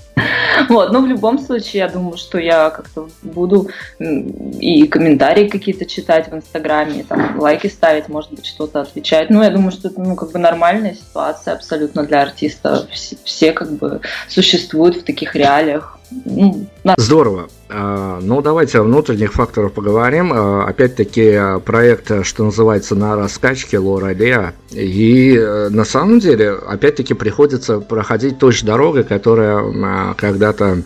[0.67, 6.08] Вот, но в любом случае, я думаю, что я как-то буду и комментарии какие-то читать
[6.09, 9.29] в Инстаграме, там, лайки ставить, может быть, что-то отвечать.
[9.29, 12.87] Ну, я думаю, что это, ну, как бы нормальная ситуация абсолютно для артиста.
[12.91, 15.99] Все, все как бы существуют в таких реалиях.
[16.25, 16.67] Ну,
[16.97, 17.49] Здорово.
[17.69, 20.33] А, ну, давайте о внутренних факторах поговорим.
[20.33, 24.53] А, опять-таки, проект, что называется, на раскачке Лора Леа.
[24.71, 30.81] И э, на самом деле, опять-таки, приходится проходить той же дорогой, которая а, когда-то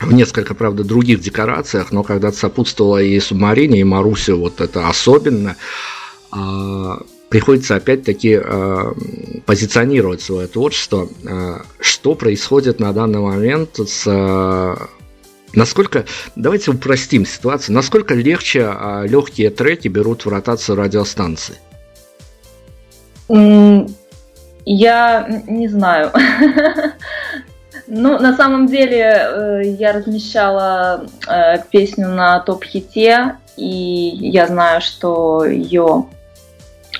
[0.00, 5.56] в несколько, правда, других декорациях, но когда-то сопутствовала и Субмарине, и Марусе, вот это особенно
[7.28, 8.92] приходится опять-таки э,
[9.46, 11.08] позиционировать свое творчество.
[11.24, 14.76] Э, что происходит на данный момент с...
[15.54, 16.04] Насколько,
[16.34, 18.70] давайте упростим ситуацию, насколько легче
[19.04, 21.56] легкие треки берут в ротацию радиостанции?
[24.66, 26.12] Я не знаю.
[27.88, 35.44] Ну, на самом деле, э, я размещала э, песню на топ-хите, и я знаю, что
[35.44, 36.06] ее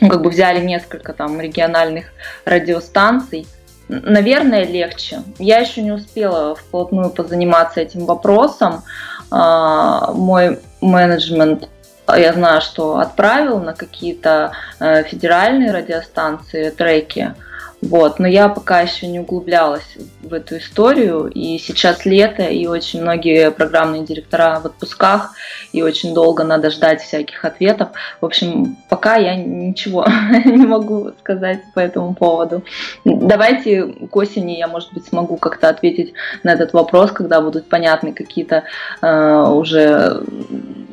[0.00, 2.06] ну, как бы взяли несколько там региональных
[2.44, 3.46] радиостанций.
[3.88, 5.22] Наверное, легче.
[5.38, 8.82] Я еще не успела вплотную позаниматься этим вопросом.
[9.30, 11.68] А, мой менеджмент
[12.08, 17.34] я знаю, что отправил на какие-то э, федеральные радиостанции треки.
[17.82, 23.02] Вот, но я пока еще не углублялась в эту историю, и сейчас лето, и очень
[23.02, 25.32] многие программные директора в отпусках,
[25.72, 27.90] и очень долго надо ждать всяких ответов.
[28.20, 30.06] В общем, пока я ничего
[30.44, 32.64] не могу сказать по этому поводу.
[33.04, 38.12] Давайте к осени я, может быть, смогу как-то ответить на этот вопрос, когда будут понятны
[38.12, 38.64] какие-то
[39.02, 40.24] э, уже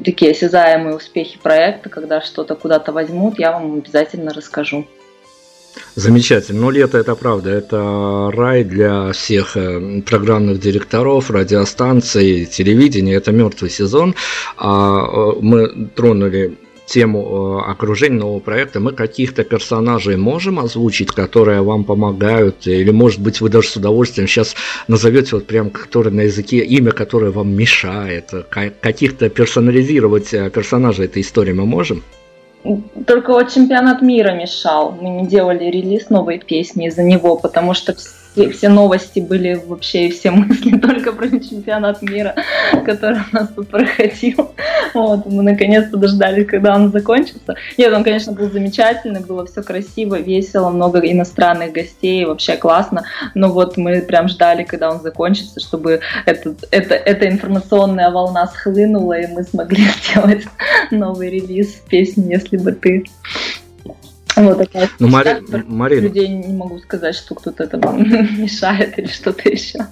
[0.04, 4.86] такие осязаемые успехи проекта, когда что-то куда-то возьмут, я вам обязательно расскажу.
[5.96, 6.62] Замечательно.
[6.62, 13.14] Но лето это правда, это рай для всех э, программных директоров, радиостанций, телевидения.
[13.16, 14.16] Это мертвый сезон.
[14.58, 21.62] А э, мы тронули тему э, окружения нового проекта, мы каких-то персонажей можем озвучить, которые
[21.62, 24.56] вам помогают, или, может быть, вы даже с удовольствием сейчас
[24.88, 31.54] назовете вот прям, который на языке, имя, которое вам мешает, каких-то персонализировать персонажей этой истории
[31.54, 32.04] мы можем?
[33.06, 34.92] Только вот чемпионат мира мешал.
[34.92, 37.94] Мы не делали релиз новой песни из-за него, потому что
[38.34, 42.36] все, все новости были вообще, и все мысли только про чемпионат мира,
[42.86, 44.52] который у нас тут проходил.
[44.94, 47.56] Вот, мы наконец-то дождались, когда он закончится.
[47.78, 53.04] Нет, он, конечно, был замечательный, было все красиво, весело, много иностранных гостей, вообще классно.
[53.34, 59.20] Но вот мы прям ждали, когда он закончится, чтобы этот, это, эта информационная волна схлынула,
[59.20, 60.44] и мы смогли сделать
[60.92, 63.06] новый релиз песни «Если бы ты».
[64.36, 65.44] Вот такая ну, Мари...
[65.68, 66.02] Марина.
[66.02, 68.02] людей не могу сказать, что кто-то это вам
[68.42, 69.88] мешает или что-то еще.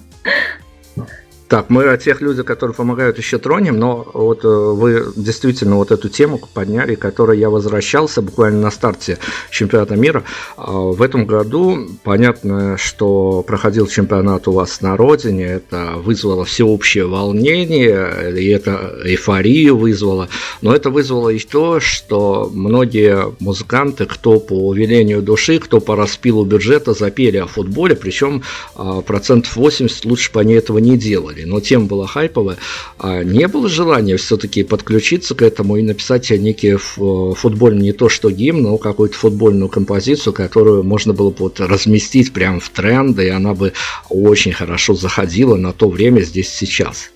[1.52, 5.90] Так, мы о тех людях, которые помогают, еще тронем, но вот э, вы действительно вот
[5.90, 9.18] эту тему подняли, которой я возвращался буквально на старте
[9.50, 10.24] чемпионата мира.
[10.56, 17.04] А, в этом году понятно, что проходил чемпионат у вас на родине, это вызвало всеобщее
[17.04, 20.30] волнение, и это эйфорию вызвало,
[20.62, 26.46] но это вызвало и то, что многие музыканты, кто по велению души, кто по распилу
[26.46, 28.42] бюджета запели о футболе, причем
[28.74, 32.56] а, процентов 80 лучше бы они этого не делали истории, но тема была хайповая.
[32.98, 38.30] А не было желания все-таки подключиться к этому и написать некий футбольный, не то что
[38.30, 43.30] гимн, но какую-то футбольную композицию, которую можно было бы вот разместить прямо в тренды, и
[43.30, 43.72] она бы
[44.08, 47.10] очень хорошо заходила на то время здесь сейчас.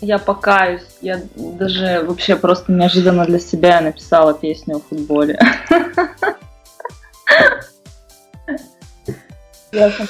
[0.00, 5.40] Я покаюсь, я даже вообще просто неожиданно для себя написала песню о футболе.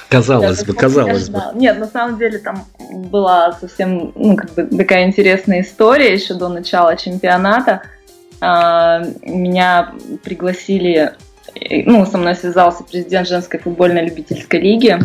[0.09, 1.41] Казалось бы, казалось бы.
[1.55, 6.49] Нет, на самом деле там была совсем ну, как бы такая интересная история еще до
[6.49, 7.83] начала чемпионата.
[8.41, 9.93] А, меня
[10.23, 11.13] пригласили,
[11.87, 14.99] ну, со мной связался президент женской футбольной любительской лиги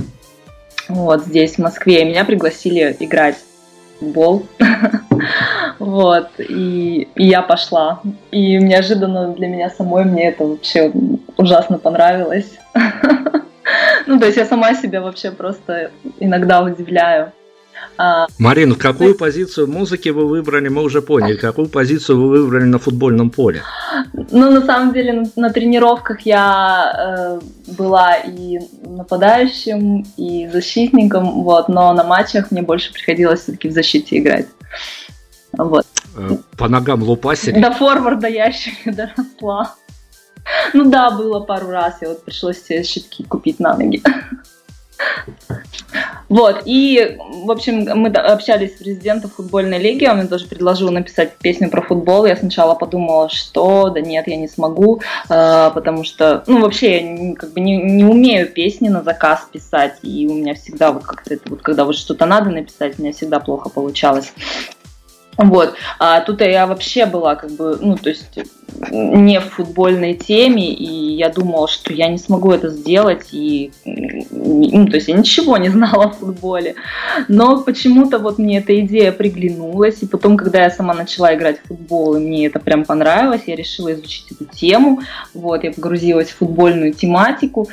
[0.88, 4.46] вот здесь, в Москве, и меня пригласили играть в футбол.
[5.80, 8.02] Вот, и, и я пошла.
[8.32, 10.92] И неожиданно для меня самой мне это вообще
[11.38, 12.52] ужасно понравилось.
[14.08, 17.32] Ну, то есть я сама себя вообще просто иногда удивляю.
[17.98, 21.36] А, Марина, какую позицию музыки вы выбрали, мы уже поняли.
[21.36, 23.62] Какую позицию вы выбрали на футбольном поле?
[24.14, 31.70] Ну, на самом деле, на, на тренировках я э, была и нападающим, и защитником, вот,
[31.70, 34.48] но на матчах мне больше приходилось все-таки в защите играть.
[35.58, 35.86] Вот.
[36.18, 37.60] Э, по ногам лупасили?
[37.60, 39.76] До форварда я еще не доросла.
[40.74, 44.02] Ну да, было пару раз, и вот пришлось себе щитки купить на ноги.
[46.30, 51.38] Вот, и, в общем, мы общались с президентом футбольной лиги, он мне тоже предложил написать
[51.38, 52.26] песню про футбол.
[52.26, 57.36] Я сначала подумала, что да нет, я не смогу, э, потому что, ну, вообще, я
[57.36, 61.36] как бы не, не умею песни на заказ писать, и у меня всегда вот как-то
[61.36, 64.34] это вот, когда вот что-то надо написать, у меня всегда плохо получалось.
[65.38, 65.74] Вот.
[66.00, 68.40] А тут я вообще была как бы, ну, то есть
[68.92, 74.88] не в футбольной теме, и я думала, что я не смогу это сделать, и, ну,
[74.88, 76.76] то есть я ничего не знала о футболе.
[77.28, 81.68] Но почему-то вот мне эта идея приглянулась, и потом, когда я сама начала играть в
[81.68, 85.02] футбол, и мне это прям понравилось, я решила изучить эту тему,
[85.34, 87.70] вот, я погрузилась в футбольную тематику,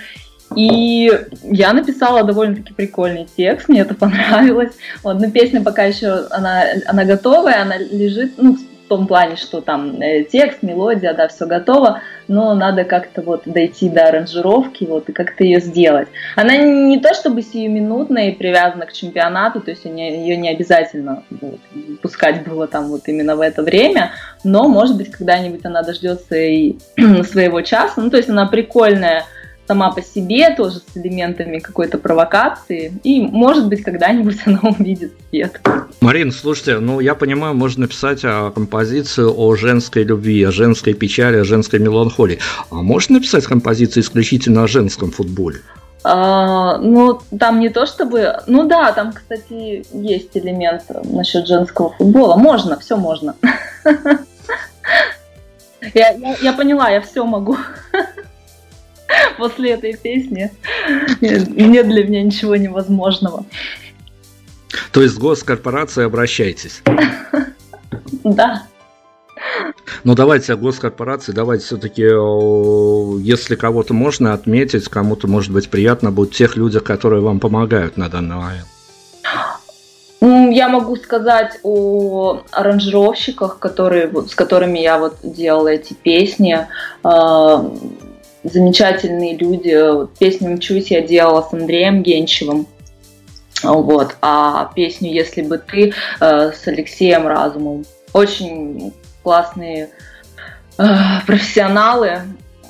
[0.57, 1.11] и
[1.43, 4.73] я написала довольно-таки прикольный текст, мне это понравилось.
[5.03, 9.61] Вот, но песня пока еще, она, она готовая, она лежит, ну, в том плане, что
[9.61, 15.09] там э, текст, мелодия, да, все готово, но надо как-то вот дойти до аранжировки, вот,
[15.09, 16.09] и как-то ее сделать.
[16.35, 21.61] Она не то чтобы сиюминутная и привязана к чемпионату, то есть ее не обязательно вот,
[22.03, 24.11] пускать было там вот именно в это время,
[24.43, 26.77] но, может быть, когда-нибудь она дождется и
[27.23, 29.25] своего часа, ну, то есть она прикольная,
[29.71, 32.93] сама по себе, тоже с элементами какой-то провокации.
[33.05, 35.61] И, может быть, когда-нибудь она увидит свет.
[36.01, 41.37] Марин, слушайте, ну я понимаю, можно написать а, композицию о женской любви, о женской печали,
[41.37, 42.41] о женской меланхолии.
[42.71, 45.61] А можно написать композицию исключительно о женском футболе?
[46.03, 48.43] А, ну, там не то чтобы...
[48.49, 52.35] Ну да, там, кстати, есть элемент насчет женского футбола.
[52.35, 53.37] Можно, все можно.
[55.95, 57.57] Я, я, я поняла, я все могу.
[59.39, 60.51] после этой песни.
[61.21, 63.45] Нет для меня ничего невозможного.
[64.93, 66.83] То есть с госкорпорацией обращайтесь.
[68.23, 68.65] Да.
[70.05, 76.35] Ну давайте о госкорпорации, давайте все-таки, если кого-то можно отметить, кому-то может быть приятно будет
[76.35, 78.67] тех людях, которые вам помогают на данный момент.
[80.55, 86.67] Я могу сказать о аранжировщиках, которые, с которыми я вот делала эти песни.
[88.43, 89.77] Замечательные люди.
[90.19, 92.67] Песню «Мчусь» я делала с Андреем Генчевым.
[93.63, 94.17] Вот.
[94.23, 97.85] А песню «Если бы ты» э, с Алексеем Разумом.
[98.13, 99.91] Очень классные
[100.79, 100.85] э,
[101.27, 102.23] профессионалы.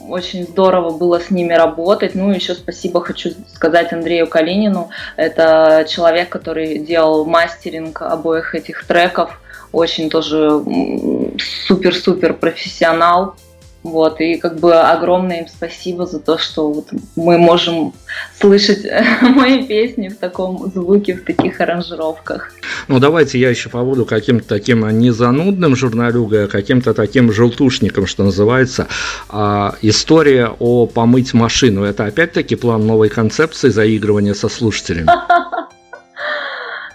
[0.09, 2.17] Очень здорово было с ними работать.
[2.17, 4.91] Ну, еще спасибо хочу сказать Андрею Калинину.
[5.17, 9.41] Это человек, который делал мастеринг обоих этих треков.
[9.73, 10.65] Очень тоже
[11.69, 13.37] супер-супер профессионал.
[13.83, 17.95] Вот, и как бы огромное им спасибо за то, что вот мы можем
[18.39, 18.85] слышать
[19.23, 22.53] мои песни в таком звуке, в таких аранжировках.
[22.89, 28.25] Ну, давайте я еще побуду каким-то таким не занудным журналюгой, а каким-то таким желтушником, что
[28.25, 28.87] называется.
[29.31, 31.85] А, история о помыть машину.
[31.85, 35.09] Это опять-таки план новой концепции заигрывания со слушателями?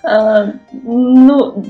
[0.07, 1.65] А, ну,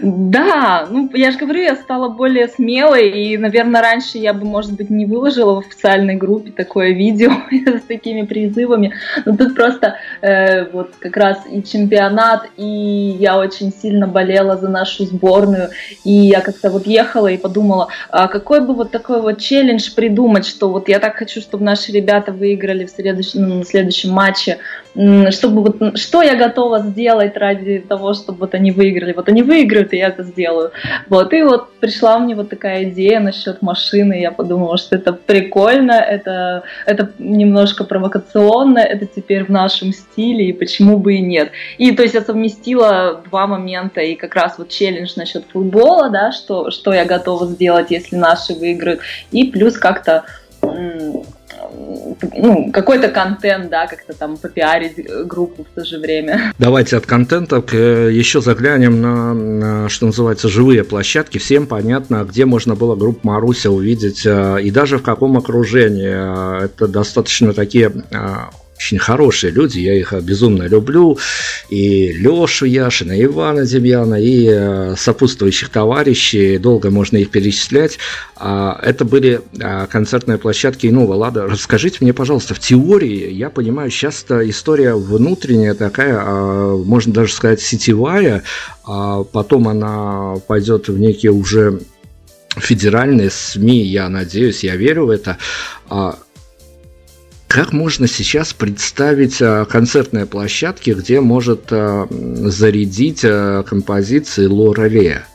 [0.00, 4.74] да, ну, я же говорю, я стала более смелой, и, наверное, раньше я бы, может
[4.74, 10.70] быть, не выложила в официальной группе такое видео с такими призывами, но тут просто э,
[10.70, 15.70] вот как раз и чемпионат, и я очень сильно болела за нашу сборную,
[16.04, 20.46] и я как-то вот ехала и подумала, а какой бы вот такой вот челлендж придумать,
[20.46, 24.58] что вот я так хочу, чтобы наши ребята выиграли в следующем, ну, в следующем матче,
[24.94, 29.12] чтобы вот, что я готова сделать ради того, чтобы вот они выиграли.
[29.12, 30.72] Вот они выиграют, и я это сделаю.
[31.08, 35.92] Вот, и вот пришла мне вот такая идея насчет машины, я подумала, что это прикольно,
[35.92, 41.52] это, это немножко провокационно, это теперь в нашем стиле, и почему бы и нет.
[41.78, 46.32] И то есть я совместила два момента, и как раз вот челлендж насчет футбола, да,
[46.32, 50.24] что, что я готова сделать, если наши выиграют, и плюс как-то
[52.36, 54.94] ну, какой-то контент, да, как-то там попиарить
[55.26, 56.52] группу в то же время.
[56.58, 61.38] Давайте от контента э, еще заглянем на, на, что называется, живые площадки.
[61.38, 66.64] Всем понятно, где можно было группу Маруся увидеть э, и даже в каком окружении.
[66.64, 68.16] Это достаточно такие э,
[68.82, 71.18] очень хорошие люди, я их безумно люблю.
[71.70, 77.98] и Лешу Яшина, и Ивана Демьяна, и э, сопутствующих товарищей, долго можно их перечислять.
[78.36, 81.46] А, это были а, концертные площадки иного лада.
[81.46, 87.60] Расскажите мне, пожалуйста, в теории, я понимаю, часто история внутренняя такая, а, можно даже сказать,
[87.60, 88.42] сетевая,
[88.84, 91.80] потом она пойдет в некие уже
[92.56, 95.38] федеральные СМИ, я надеюсь, я верю в это.
[97.52, 105.26] Как можно сейчас представить а, концертные площадки, где может а, зарядить а, композиции Лора Лея?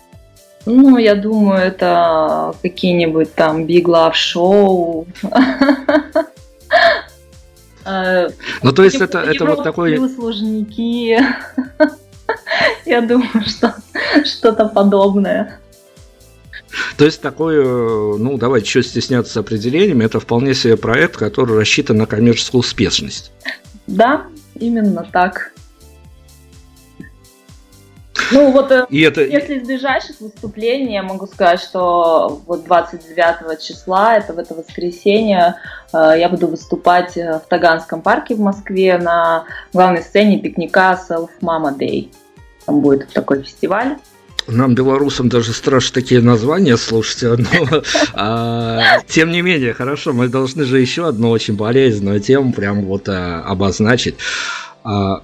[0.65, 5.07] Ну, я думаю, это какие-нибудь там Big Love Show.
[8.63, 9.97] Ну, то есть это, это вот такой...
[10.09, 11.17] Сложники.
[12.85, 13.73] Я думаю, что
[14.25, 15.61] что-то подобное.
[16.97, 22.05] То есть такой, ну давайте еще стесняться определениями, это вполне себе проект, который рассчитан на
[22.05, 23.31] коммерческую успешность.
[23.87, 25.53] Да, именно так.
[28.31, 29.21] Ну вот, э, и это...
[29.21, 35.55] если из ближайших выступлений, я могу сказать, что вот 29 числа, это в это воскресенье,
[35.93, 41.77] э, я буду выступать в Таганском парке в Москве на главной сцене пикника Self Mama
[41.77, 42.11] Day.
[42.65, 43.97] Там будет такой фестиваль.
[44.47, 47.83] Нам, белорусам, даже страшно такие названия слушать, но
[48.13, 53.09] а, тем не менее, хорошо, мы должны же еще одну очень болезненную тему прям вот
[53.09, 54.15] а, обозначить.
[54.85, 55.21] А,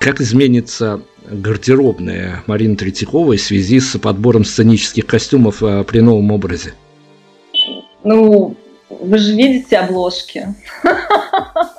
[0.00, 6.74] как изменится гардеробная Марины Третьяковой в связи с подбором сценических костюмов а, при новом образе?
[8.04, 8.54] Ну,
[8.90, 10.54] вы же видите обложки.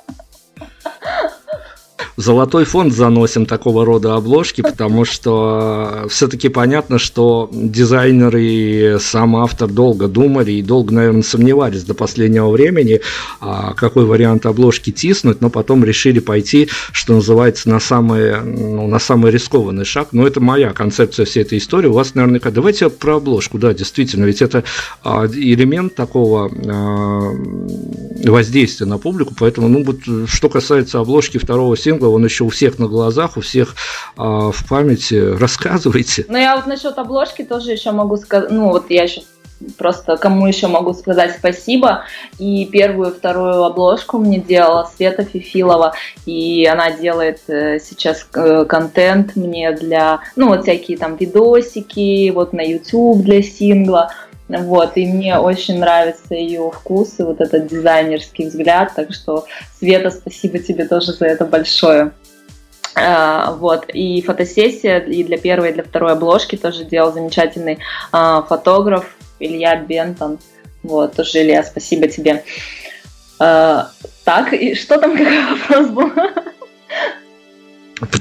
[2.16, 9.68] золотой фонд заносим такого рода обложки, потому что все-таки понятно, что дизайнеры и сам автор
[9.68, 13.00] долго думали и долго, наверное, сомневались до последнего времени,
[13.40, 18.98] а какой вариант обложки тиснуть, но потом решили пойти, что называется, на самый, ну, на
[18.98, 20.08] самый рискованный шаг.
[20.12, 21.88] Но это моя концепция всей этой истории.
[21.88, 22.50] У вас наверняка...
[22.50, 24.64] Давайте про обложку, да, действительно, ведь это
[25.02, 27.30] а, элемент такого а,
[28.24, 32.78] воздействия на публику, поэтому, ну, вот, что касается обложки второго сингла, он еще у всех
[32.78, 33.74] на глазах, у всех
[34.16, 35.14] а, в памяти.
[35.14, 36.24] Рассказывайте.
[36.28, 39.22] Ну, я вот насчет обложки тоже еще могу сказать, ну, вот я еще
[39.78, 42.04] просто кому еще могу сказать спасибо.
[42.38, 45.94] И первую, вторую обложку мне делала Света Фифилова,
[46.26, 52.52] и она делает э, сейчас э, контент мне для, ну, вот всякие там видосики, вот
[52.52, 54.10] на YouTube для сингла.
[54.48, 59.44] Вот, и мне очень нравится ее вкус и вот этот дизайнерский взгляд, так что,
[59.78, 62.12] Света, спасибо тебе тоже за это большое.
[62.94, 67.78] А, вот, и фотосессия и для первой, и для второй обложки тоже делал замечательный
[68.12, 70.38] а, фотограф Илья Бентон.
[70.82, 72.44] Вот, тоже, Илья, спасибо тебе.
[73.40, 73.90] А,
[74.24, 76.12] так, и что там, какой вопрос был?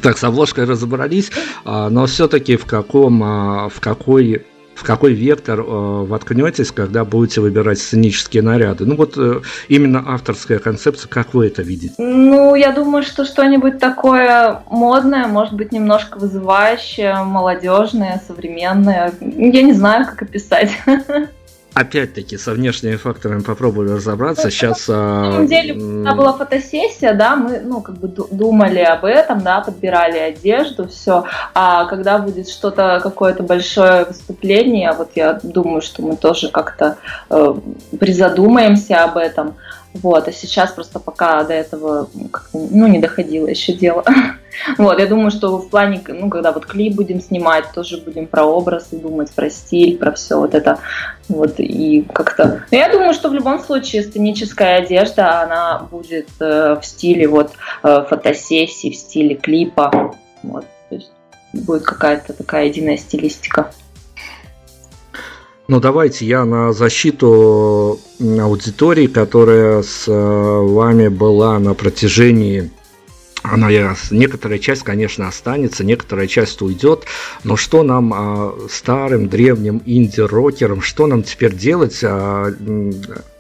[0.02, 1.30] Так, с обложкой разобрались,
[1.66, 4.46] но все-таки в каком, в какой
[4.76, 8.86] в какой вектор э, воткнетесь, когда будете выбирать сценические наряды?
[8.86, 11.96] Ну вот э, именно авторская концепция, как вы это видите?
[11.98, 19.14] Ну, я думаю, что что-нибудь такое модное, может быть, немножко вызывающее, молодежное, современное.
[19.22, 20.72] Я не знаю, как описать.
[21.76, 24.50] опять-таки, со внешними факторами попробовали разобраться.
[24.50, 24.88] Сейчас...
[24.88, 29.42] Ну, на самом деле, когда была фотосессия, да, мы, ну, как бы думали об этом,
[29.42, 31.26] да, подбирали одежду, все.
[31.54, 36.98] А когда будет что-то, какое-то большое выступление, вот я думаю, что мы тоже как-то
[37.30, 37.54] э,
[38.00, 39.56] призадумаемся об этом.
[40.02, 42.10] Вот, а сейчас просто пока до этого
[42.54, 44.04] ну, не доходило еще дело.
[44.78, 48.46] Вот, я думаю, что в плане, ну, когда вот клип будем снимать, тоже будем про
[48.46, 50.80] образы думать, про стиль, про все вот это.
[51.28, 52.64] Вот, и как-то...
[52.72, 57.52] Но я думаю, что в любом случае сценическая одежда, она будет э, в стиле вот
[57.84, 60.16] э, фотосессии, в стиле клипа.
[60.42, 61.12] Вот, то есть
[61.52, 63.74] будет какая-то такая единая стилистика.
[65.68, 72.72] Ну, давайте я на защиту аудитории, которая с э, вами была на протяжении
[73.52, 73.70] она,
[74.12, 77.04] некоторая часть, конечно, останется, некоторая часть уйдет,
[77.44, 82.00] но что нам, а, старым, древним инди-рокерам, что нам теперь делать?
[82.04, 82.52] А,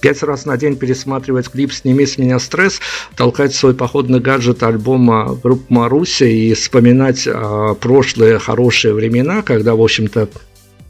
[0.02, 2.80] пять раз на день пересматривать клип «Сними с меня стресс»,
[3.16, 9.82] толкать свой походный гаджет альбома группы Маруся и вспоминать а, прошлые хорошие времена, когда, в
[9.82, 10.30] общем-то,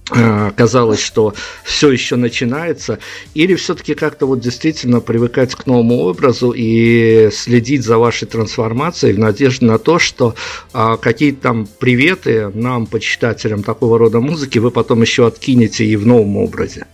[0.06, 1.34] казалось, что
[1.64, 2.99] все еще начинается,
[3.34, 9.20] или все-таки как-то вот действительно привыкать к новому образу и следить за вашей трансформацией в
[9.20, 10.36] надежде на то, что
[10.74, 16.06] а, какие-то там приветы нам, почитателям такого рода музыки, вы потом еще откинете и в
[16.06, 16.86] новом образе.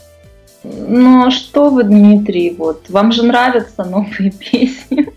[0.63, 5.07] Ну а что вы, Дмитрий, вот вам же нравятся новые песни.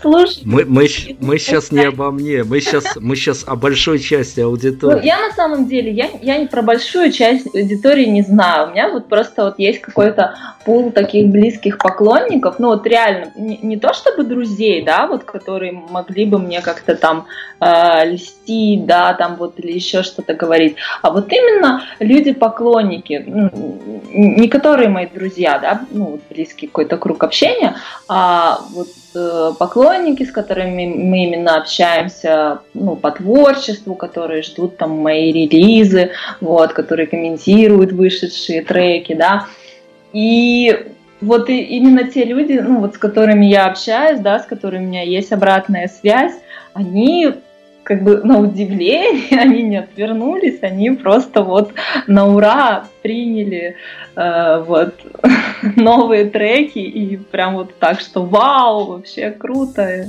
[0.00, 0.86] Слушай, мы, мы,
[1.20, 5.00] мы сейчас не обо мне, мы сейчас, мы сейчас о большой части аудитории.
[5.00, 8.68] Ну, я на самом деле, я, я про большую часть аудитории не знаю.
[8.68, 13.56] У меня вот просто вот есть какой-то пул таких близких поклонников, ну вот реально, не,
[13.58, 17.26] не то чтобы друзей, да, вот которые могли бы мне как-то там
[17.60, 23.50] э, льстить, да, там вот или еще что-то говорить, а вот именно люди-поклонники, ну,
[24.12, 27.76] не которые мои друзья, да, ну, близкий какой-то круг общения,
[28.06, 34.90] а вот э, поклонники, с которыми мы именно общаемся, ну, по творчеству, которые ждут там
[34.90, 36.10] мои релизы,
[36.40, 39.46] вот, которые комментируют вышедшие треки, да,
[40.12, 40.86] и
[41.20, 44.88] вот и именно те люди, ну вот с которыми я общаюсь, да, с которыми у
[44.88, 46.34] меня есть обратная связь,
[46.74, 47.34] они
[47.88, 51.72] как бы на удивление, они не отвернулись, они просто вот
[52.06, 53.76] на ура приняли
[54.14, 54.94] э, вот
[55.76, 60.04] новые треки и прям вот так, что вау, вообще круто.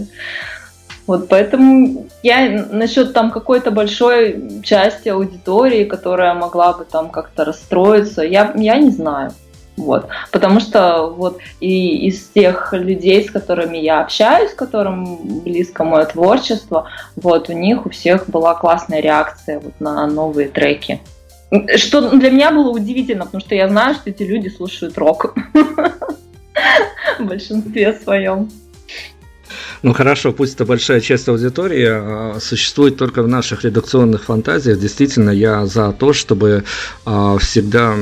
[1.08, 8.24] Вот поэтому я насчет там какой-то большой части аудитории, которая могла бы там как-то расстроиться,
[8.24, 9.32] я, я не знаю.
[9.80, 10.08] Вот.
[10.32, 16.90] Потому что вот и из тех людей, с которыми я общаюсь, которым близко мое творчество,
[17.16, 21.00] вот у них у всех была классная реакция вот на новые треки.
[21.78, 25.34] Что для меня было удивительно, потому что я знаю, что эти люди слушают рок
[27.20, 28.50] в большинстве своем.
[29.82, 34.80] Ну хорошо, пусть это большая часть аудитории, а, существует только в наших редакционных фантазиях.
[34.80, 36.64] Действительно, я за то, чтобы
[37.06, 37.96] а, всегда,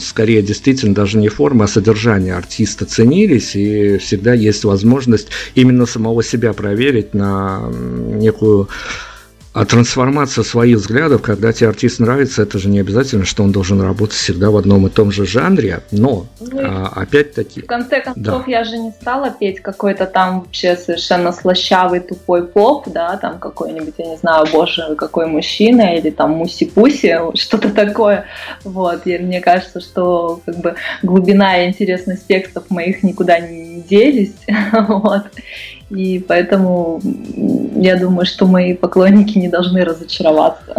[0.00, 6.22] скорее, действительно, даже не форма, а содержание артиста ценились, и всегда есть возможность именно самого
[6.22, 8.68] себя проверить на некую
[9.56, 13.80] а трансформация своих взглядов, когда тебе артист нравится, это же не обязательно, что он должен
[13.80, 17.62] работать всегда в одном и том же жанре, но ну, а, опять-таки...
[17.62, 18.44] В конце концов, да.
[18.46, 23.94] я же не стала петь какой-то там вообще совершенно слащавый тупой поп, да, там какой-нибудь,
[23.96, 28.26] я не знаю, боже, какой мужчина, или там муси-пуси, что-то такое,
[28.62, 34.34] вот, и мне кажется, что как бы глубина и интересность текстов моих никуда не делись,
[34.88, 35.22] вот,
[35.90, 37.00] и поэтому
[37.76, 40.74] я думаю, что мои поклонники не должны разочароваться.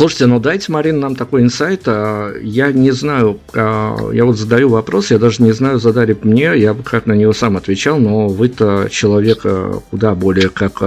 [0.00, 1.82] Слушайте, ну дайте, Марина, нам такой инсайт.
[1.86, 6.56] А, я не знаю, а, я вот задаю вопрос, я даже не знаю, задали мне,
[6.56, 10.80] я бы как на него сам отвечал, но вы-то человек а, куда более как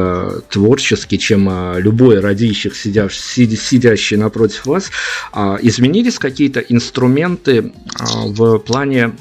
[0.49, 2.21] творческий, чем любой
[2.73, 4.89] сидящий, сидящий напротив вас.
[5.61, 9.11] Изменились какие-то инструменты в плане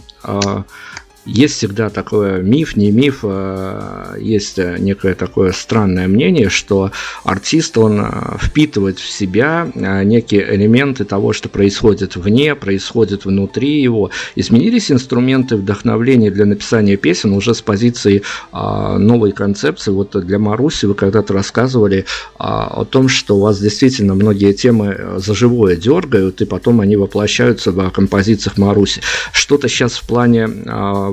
[1.25, 6.91] есть всегда такой миф, не миф, а есть некое такое странное мнение, что
[7.25, 13.81] артист, он а, впитывает в себя а, некие элементы того, что происходит вне, происходит внутри
[13.81, 14.11] его.
[14.35, 19.91] Изменились инструменты вдохновления для написания песен уже с позиции новой концепции.
[19.91, 22.05] Вот для Маруси вы когда-то рассказывали
[22.39, 27.71] о том, что у вас действительно многие темы за живое дергают, и потом они воплощаются
[27.73, 29.01] в композициях Маруси.
[29.33, 30.49] Что-то сейчас в плане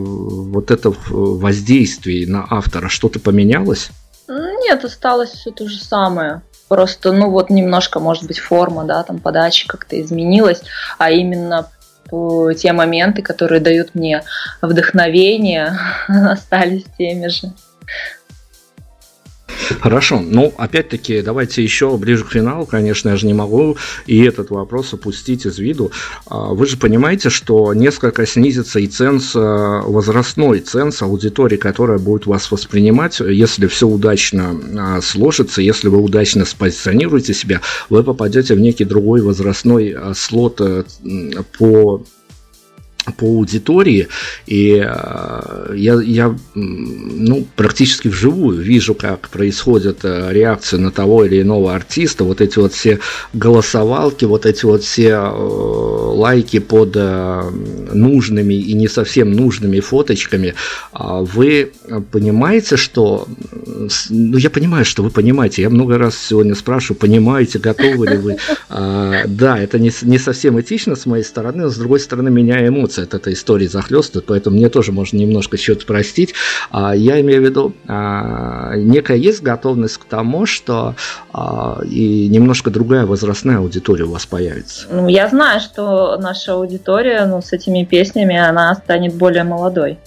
[0.04, 3.90] вот это воздействие на автора что-то поменялось?
[4.28, 6.42] Нет, осталось все то же самое.
[6.68, 10.62] Просто, ну вот немножко, может быть, форма, да, там подачи как-то изменилась,
[11.00, 11.70] а именно
[12.58, 14.24] те моменты, которые дают мне
[14.62, 15.78] вдохновение,
[16.08, 17.54] остались теми же.
[19.82, 20.22] Хорошо.
[20.22, 24.94] Ну, опять-таки, давайте еще ближе к финалу, конечно, я же не могу и этот вопрос
[24.94, 25.92] опустить из виду.
[26.26, 32.26] А, вы же понимаете, что несколько снизится и ценз, а, возрастной ценз аудитории, которая будет
[32.26, 38.60] вас воспринимать, если все удачно а, сложится, если вы удачно спозиционируете себя, вы попадете в
[38.60, 40.84] некий другой возрастной слот э,
[41.58, 42.04] по
[43.12, 44.08] по аудитории,
[44.46, 51.42] и э, я, я ну, практически вживую вижу, как происходит э, реакция на того или
[51.42, 53.00] иного артиста, вот эти вот все
[53.34, 56.96] голосовалки, вот эти вот все э, лайки под
[57.94, 60.56] нужными и не совсем нужными фоточками,
[60.92, 61.72] а вы
[62.12, 63.28] понимаете, что,
[64.10, 68.38] ну, я понимаю, что вы понимаете, я много раз сегодня спрашиваю, понимаете, готовы ли вы,
[68.70, 72.99] а, да, это не, совсем этично с моей стороны, но с другой стороны меня эмоции
[73.04, 76.34] от этой истории захлестывает, поэтому мне тоже можно немножко что-то простить.
[76.72, 80.96] А, я имею в виду, а, некая есть готовность к тому, что
[81.34, 84.88] а, и немножко другая возрастная аудитория у вас появится.
[84.92, 90.00] Ну, я знаю, что наша аудитория ну, с этими песнями, она станет более молодой.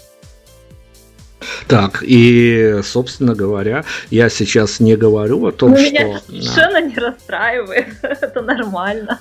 [1.66, 5.90] Так, и, собственно говоря, я сейчас не говорю о том, ну, что...
[5.90, 9.20] Меня совершенно не расстраивает, это нормально.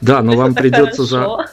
[0.00, 1.46] Да, но вам придется за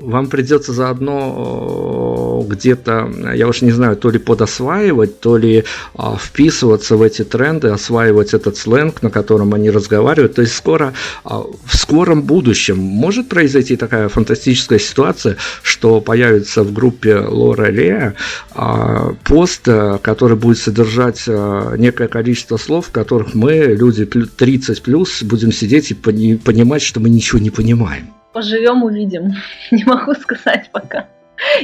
[0.00, 6.16] вам придется заодно ну, где-то, я уж не знаю, то ли подосваивать, то ли а,
[6.16, 10.34] вписываться в эти тренды, осваивать этот сленг, на котором они разговаривают.
[10.34, 10.94] То есть скоро,
[11.24, 18.14] а, в скором будущем может произойти такая фантастическая ситуация, что появится в группе Лора Лея
[18.52, 19.68] а, пост,
[20.02, 25.90] который будет содержать а, некое количество слов, в которых мы, люди 30 плюс, будем сидеть
[25.90, 28.19] и понимать, что мы ничего не понимаем.
[28.32, 29.34] Поживем, увидим.
[29.70, 31.06] Не могу сказать пока.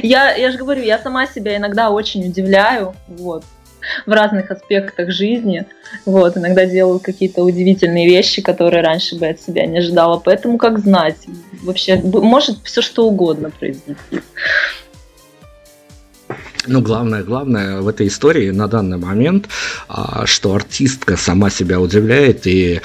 [0.01, 3.43] Я, я же говорю, я сама себя иногда очень удивляю, вот,
[4.05, 5.65] в разных аспектах жизни.
[6.05, 10.19] Вот, иногда делаю какие-то удивительные вещи, которые раньше бы от себя не ожидала.
[10.19, 11.27] Поэтому как знать,
[11.63, 14.21] вообще может все что угодно произойти.
[16.65, 19.47] Ну, главное, главное в этой истории на данный момент,
[19.87, 22.81] а, что артистка сама себя удивляет и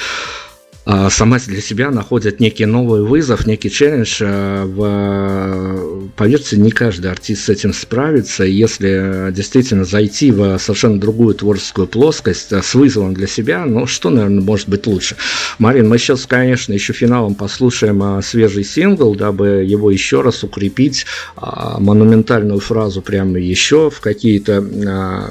[0.85, 4.21] сама для себя находит некий новый вызов, некий челлендж.
[4.21, 8.45] А, в, поверьте, не каждый артист с этим справится.
[8.45, 14.11] Если действительно зайти в совершенно другую творческую плоскость а, с вызовом для себя, ну что,
[14.11, 15.17] наверное, может быть лучше?
[15.59, 21.07] Марин, мы сейчас, конечно, еще финалом послушаем свежий сингл, дабы его еще раз укрепить,
[21.37, 25.31] монументальную фразу прямо еще в какие-то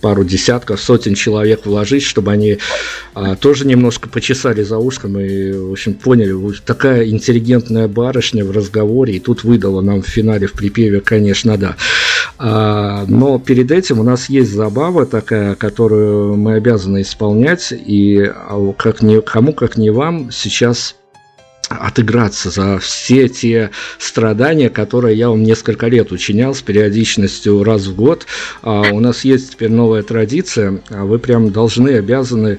[0.00, 2.58] пару десятков, сотен человек вложить, чтобы они
[3.40, 9.20] тоже немножко почесали за ушком и, в общем, поняли, такая интеллигентная барышня в разговоре, и
[9.20, 11.76] тут выдала нам в финале в припеве, конечно, да.
[12.38, 18.72] А, но перед этим у нас есть забава такая, которую мы обязаны исполнять, и а,
[18.76, 20.96] как ни, кому, как не вам, сейчас
[21.70, 27.94] отыграться за все те страдания, которые я вам несколько лет учинял с периодичностью раз в
[27.94, 28.26] год.
[28.62, 32.58] А у нас есть теперь новая традиция, вы прям должны, обязаны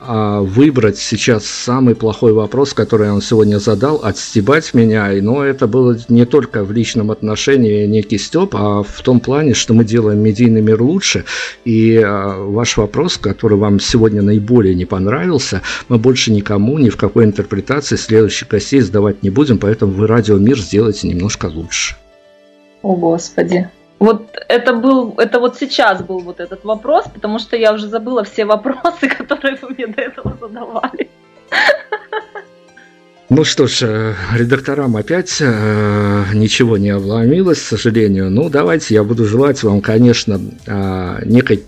[0.00, 5.10] выбрать сейчас самый плохой вопрос, который вам сегодня задал, отстебать меня.
[5.20, 9.74] Но это было не только в личном отношении некий степ, а в том плане, что
[9.74, 11.24] мы делаем медийный мир лучше.
[11.64, 16.96] И а, ваш вопрос, который вам сегодня наиболее не понравился, мы больше никому, ни в
[16.96, 21.96] какой интерпретации следующих костей сдавать не будем, поэтому вы радиомир сделаете немножко лучше.
[22.82, 23.68] О, Господи.
[24.00, 28.24] Вот это был, это вот сейчас был вот этот вопрос, потому что я уже забыла
[28.24, 31.10] все вопросы, которые вы мне до этого задавали.
[33.28, 38.28] Ну что ж, э, редакторам опять э, ничего не обломилось, к сожалению.
[38.30, 41.62] Ну, давайте я буду желать вам, конечно, э, некой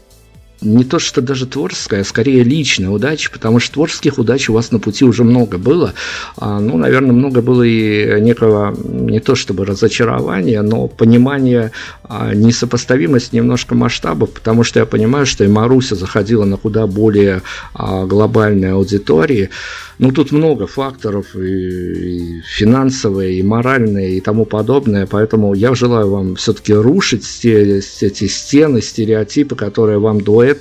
[0.62, 4.70] не то что даже творческая, а скорее личная удача, потому что творческих удач у вас
[4.70, 5.94] на пути уже много было.
[6.36, 11.72] А, ну, наверное, много было и некого, не то чтобы разочарования, но понимания
[12.04, 17.42] а, несопоставимость немножко масштабов, потому что я понимаю, что и Маруся заходила на куда более
[17.74, 19.50] а, глобальные аудитории.
[19.98, 26.34] Ну, тут много факторов, и финансовые, и моральные, и тому подобное, поэтому я желаю вам
[26.36, 30.51] все-таки рушить те, эти стены, стереотипы, которые вам до этого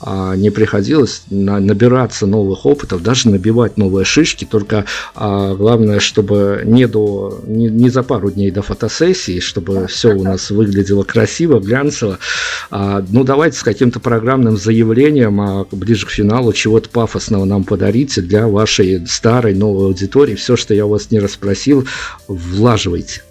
[0.00, 6.62] а, не приходилось, на, набираться новых опытов, даже набивать новые шишки, только а, главное, чтобы
[6.64, 11.60] не, до, не, не за пару дней до фотосессии, чтобы все у нас выглядело красиво,
[11.60, 12.18] глянцево.
[12.70, 18.20] А, ну, давайте с каким-то программным заявлением а, ближе к финалу чего-то пафосного нам подарите
[18.20, 20.34] для вашей вашей старой, новой аудитории.
[20.34, 21.86] Все, что я у вас не расспросил,
[22.28, 23.22] влаживайте.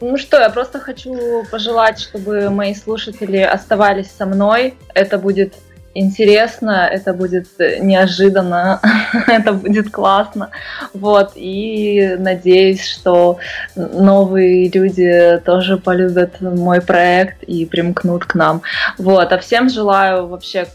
[0.00, 4.74] Ну что, я просто хочу пожелать, чтобы мои слушатели оставались со мной.
[4.94, 5.54] Это будет
[5.94, 8.80] интересно, это будет неожиданно,
[9.26, 10.50] это будет классно.
[10.94, 13.38] Вот, и надеюсь, что
[13.74, 18.62] новые люди тоже полюбят мой проект и примкнут к нам.
[18.98, 20.66] Вот, а всем желаю вообще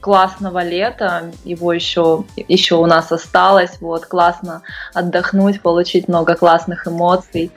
[0.00, 4.62] классного лета, его еще, еще у нас осталось, вот, классно
[4.94, 7.50] отдохнуть, получить много классных эмоций,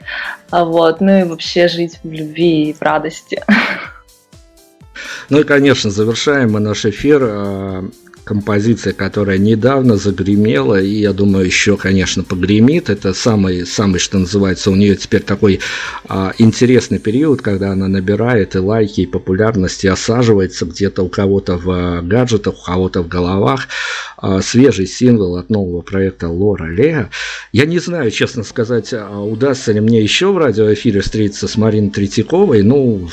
[0.50, 3.42] вот, ну и вообще жить в любви и в радости.
[5.28, 7.84] Ну и, конечно, завершаем мы наш эфир а,
[8.24, 12.90] композиция, которая недавно загремела, и я думаю, еще, конечно, погремит.
[12.90, 15.60] Это самый, самый, что называется, у нее теперь такой
[16.08, 21.56] а, интересный период, когда она набирает и лайки, и популярность, и осаживается где-то у кого-то
[21.56, 23.68] в а, гаджетах, у кого-то в головах.
[24.22, 27.10] А, свежий сингл от нового проекта Лора Лея.
[27.52, 31.90] Я не знаю, честно сказать, а, удастся ли мне еще в радиоэфире встретиться с Мариной
[31.90, 32.62] Третьяковой.
[32.62, 33.08] Ну,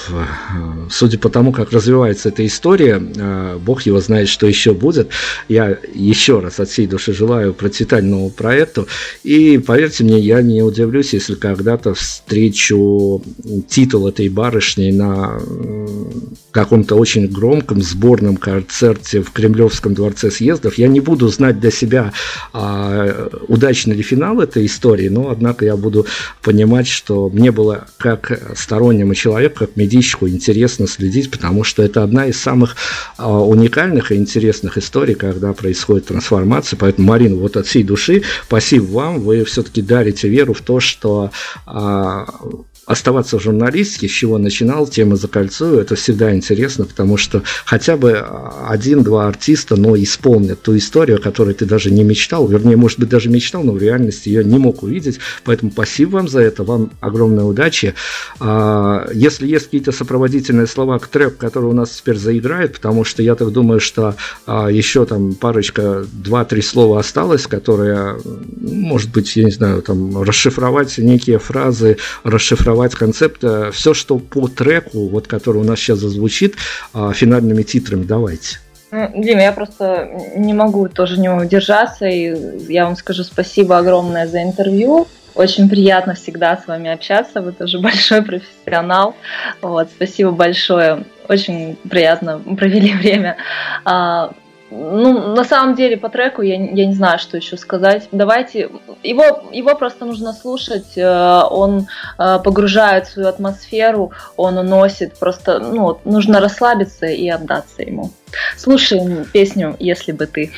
[0.89, 5.11] судя по тому, как развивается эта история, а, бог его знает, что еще будет будет.
[5.47, 8.87] Я еще раз от всей души желаю процветания новому проекту.
[9.23, 13.21] И поверьте мне, я не удивлюсь, если когда-то встречу
[13.67, 15.39] титул этой барышни на
[16.51, 20.77] каком-то очень громком сборном концерте в Кремлевском дворце съездов.
[20.77, 22.13] Я не буду знать для себя,
[22.51, 26.07] а, удачный ли финал этой истории, но, однако, я буду
[26.41, 32.25] понимать, что мне было как стороннему человеку, как медийщику интересно следить, потому что это одна
[32.25, 32.75] из самых
[33.17, 36.77] а, уникальных и интересных историй, когда происходит трансформация.
[36.77, 39.19] Поэтому, Марина, вот от всей души спасибо вам.
[39.19, 41.31] Вы все-таки дарите веру в то, что
[41.65, 42.27] а,
[42.87, 47.97] оставаться в журналистике, с чего начинал, тем и закольцую, это всегда интересно, потому что хотя
[47.97, 48.25] бы
[48.65, 53.09] один-два артиста, но исполнят ту историю, о которой ты даже не мечтал, вернее, может быть,
[53.09, 56.91] даже мечтал, но в реальности ее не мог увидеть, поэтому спасибо вам за это, вам
[57.01, 57.93] огромной удачи.
[58.39, 63.21] А, если есть какие-то сопроводительные слова к треку, который у нас теперь заиграет, потому что
[63.21, 64.15] я так думаю, что
[64.45, 68.17] а, еще там парочка, два-три слова осталось, которые,
[68.61, 74.17] может быть, я не знаю, там расшифровать некие фразы, расшифровать реализовать концепт, э, все, что
[74.17, 76.55] по треку, вот который у нас сейчас зазвучит,
[76.93, 78.59] а, финальными титрами, давайте.
[78.91, 84.27] Ну, Дима, я просто не могу тоже не удержаться, и я вам скажу спасибо огромное
[84.27, 85.07] за интервью.
[85.35, 89.15] Очень приятно всегда с вами общаться, вы тоже большой профессионал.
[89.61, 93.35] Вот, спасибо большое, очень приятно провели время.
[94.69, 98.09] Ну, на самом деле, по треку я, я не знаю, что еще сказать.
[98.11, 98.69] Давайте,
[99.01, 101.87] его, его просто нужно слушать, э, он
[102.17, 108.11] э, погружает свою атмосферу, он уносит, просто, ну, нужно расслабиться и отдаться ему.
[108.57, 110.51] Слушаем песню «Если бы ты».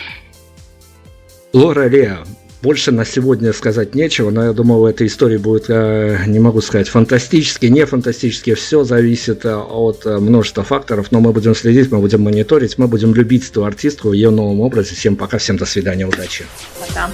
[1.54, 2.20] Лора Леа,
[2.62, 6.62] больше на сегодня сказать нечего, но я думаю, в этой истории будет, э, не могу
[6.62, 8.54] сказать, фантастически, не фантастически.
[8.54, 12.88] Все зависит э, от э, множества факторов, но мы будем следить, мы будем мониторить, мы
[12.88, 14.96] будем любить эту артистку в ее новом образе.
[14.96, 16.46] Всем пока, всем до свидания, удачи.
[16.80, 17.10] Пока.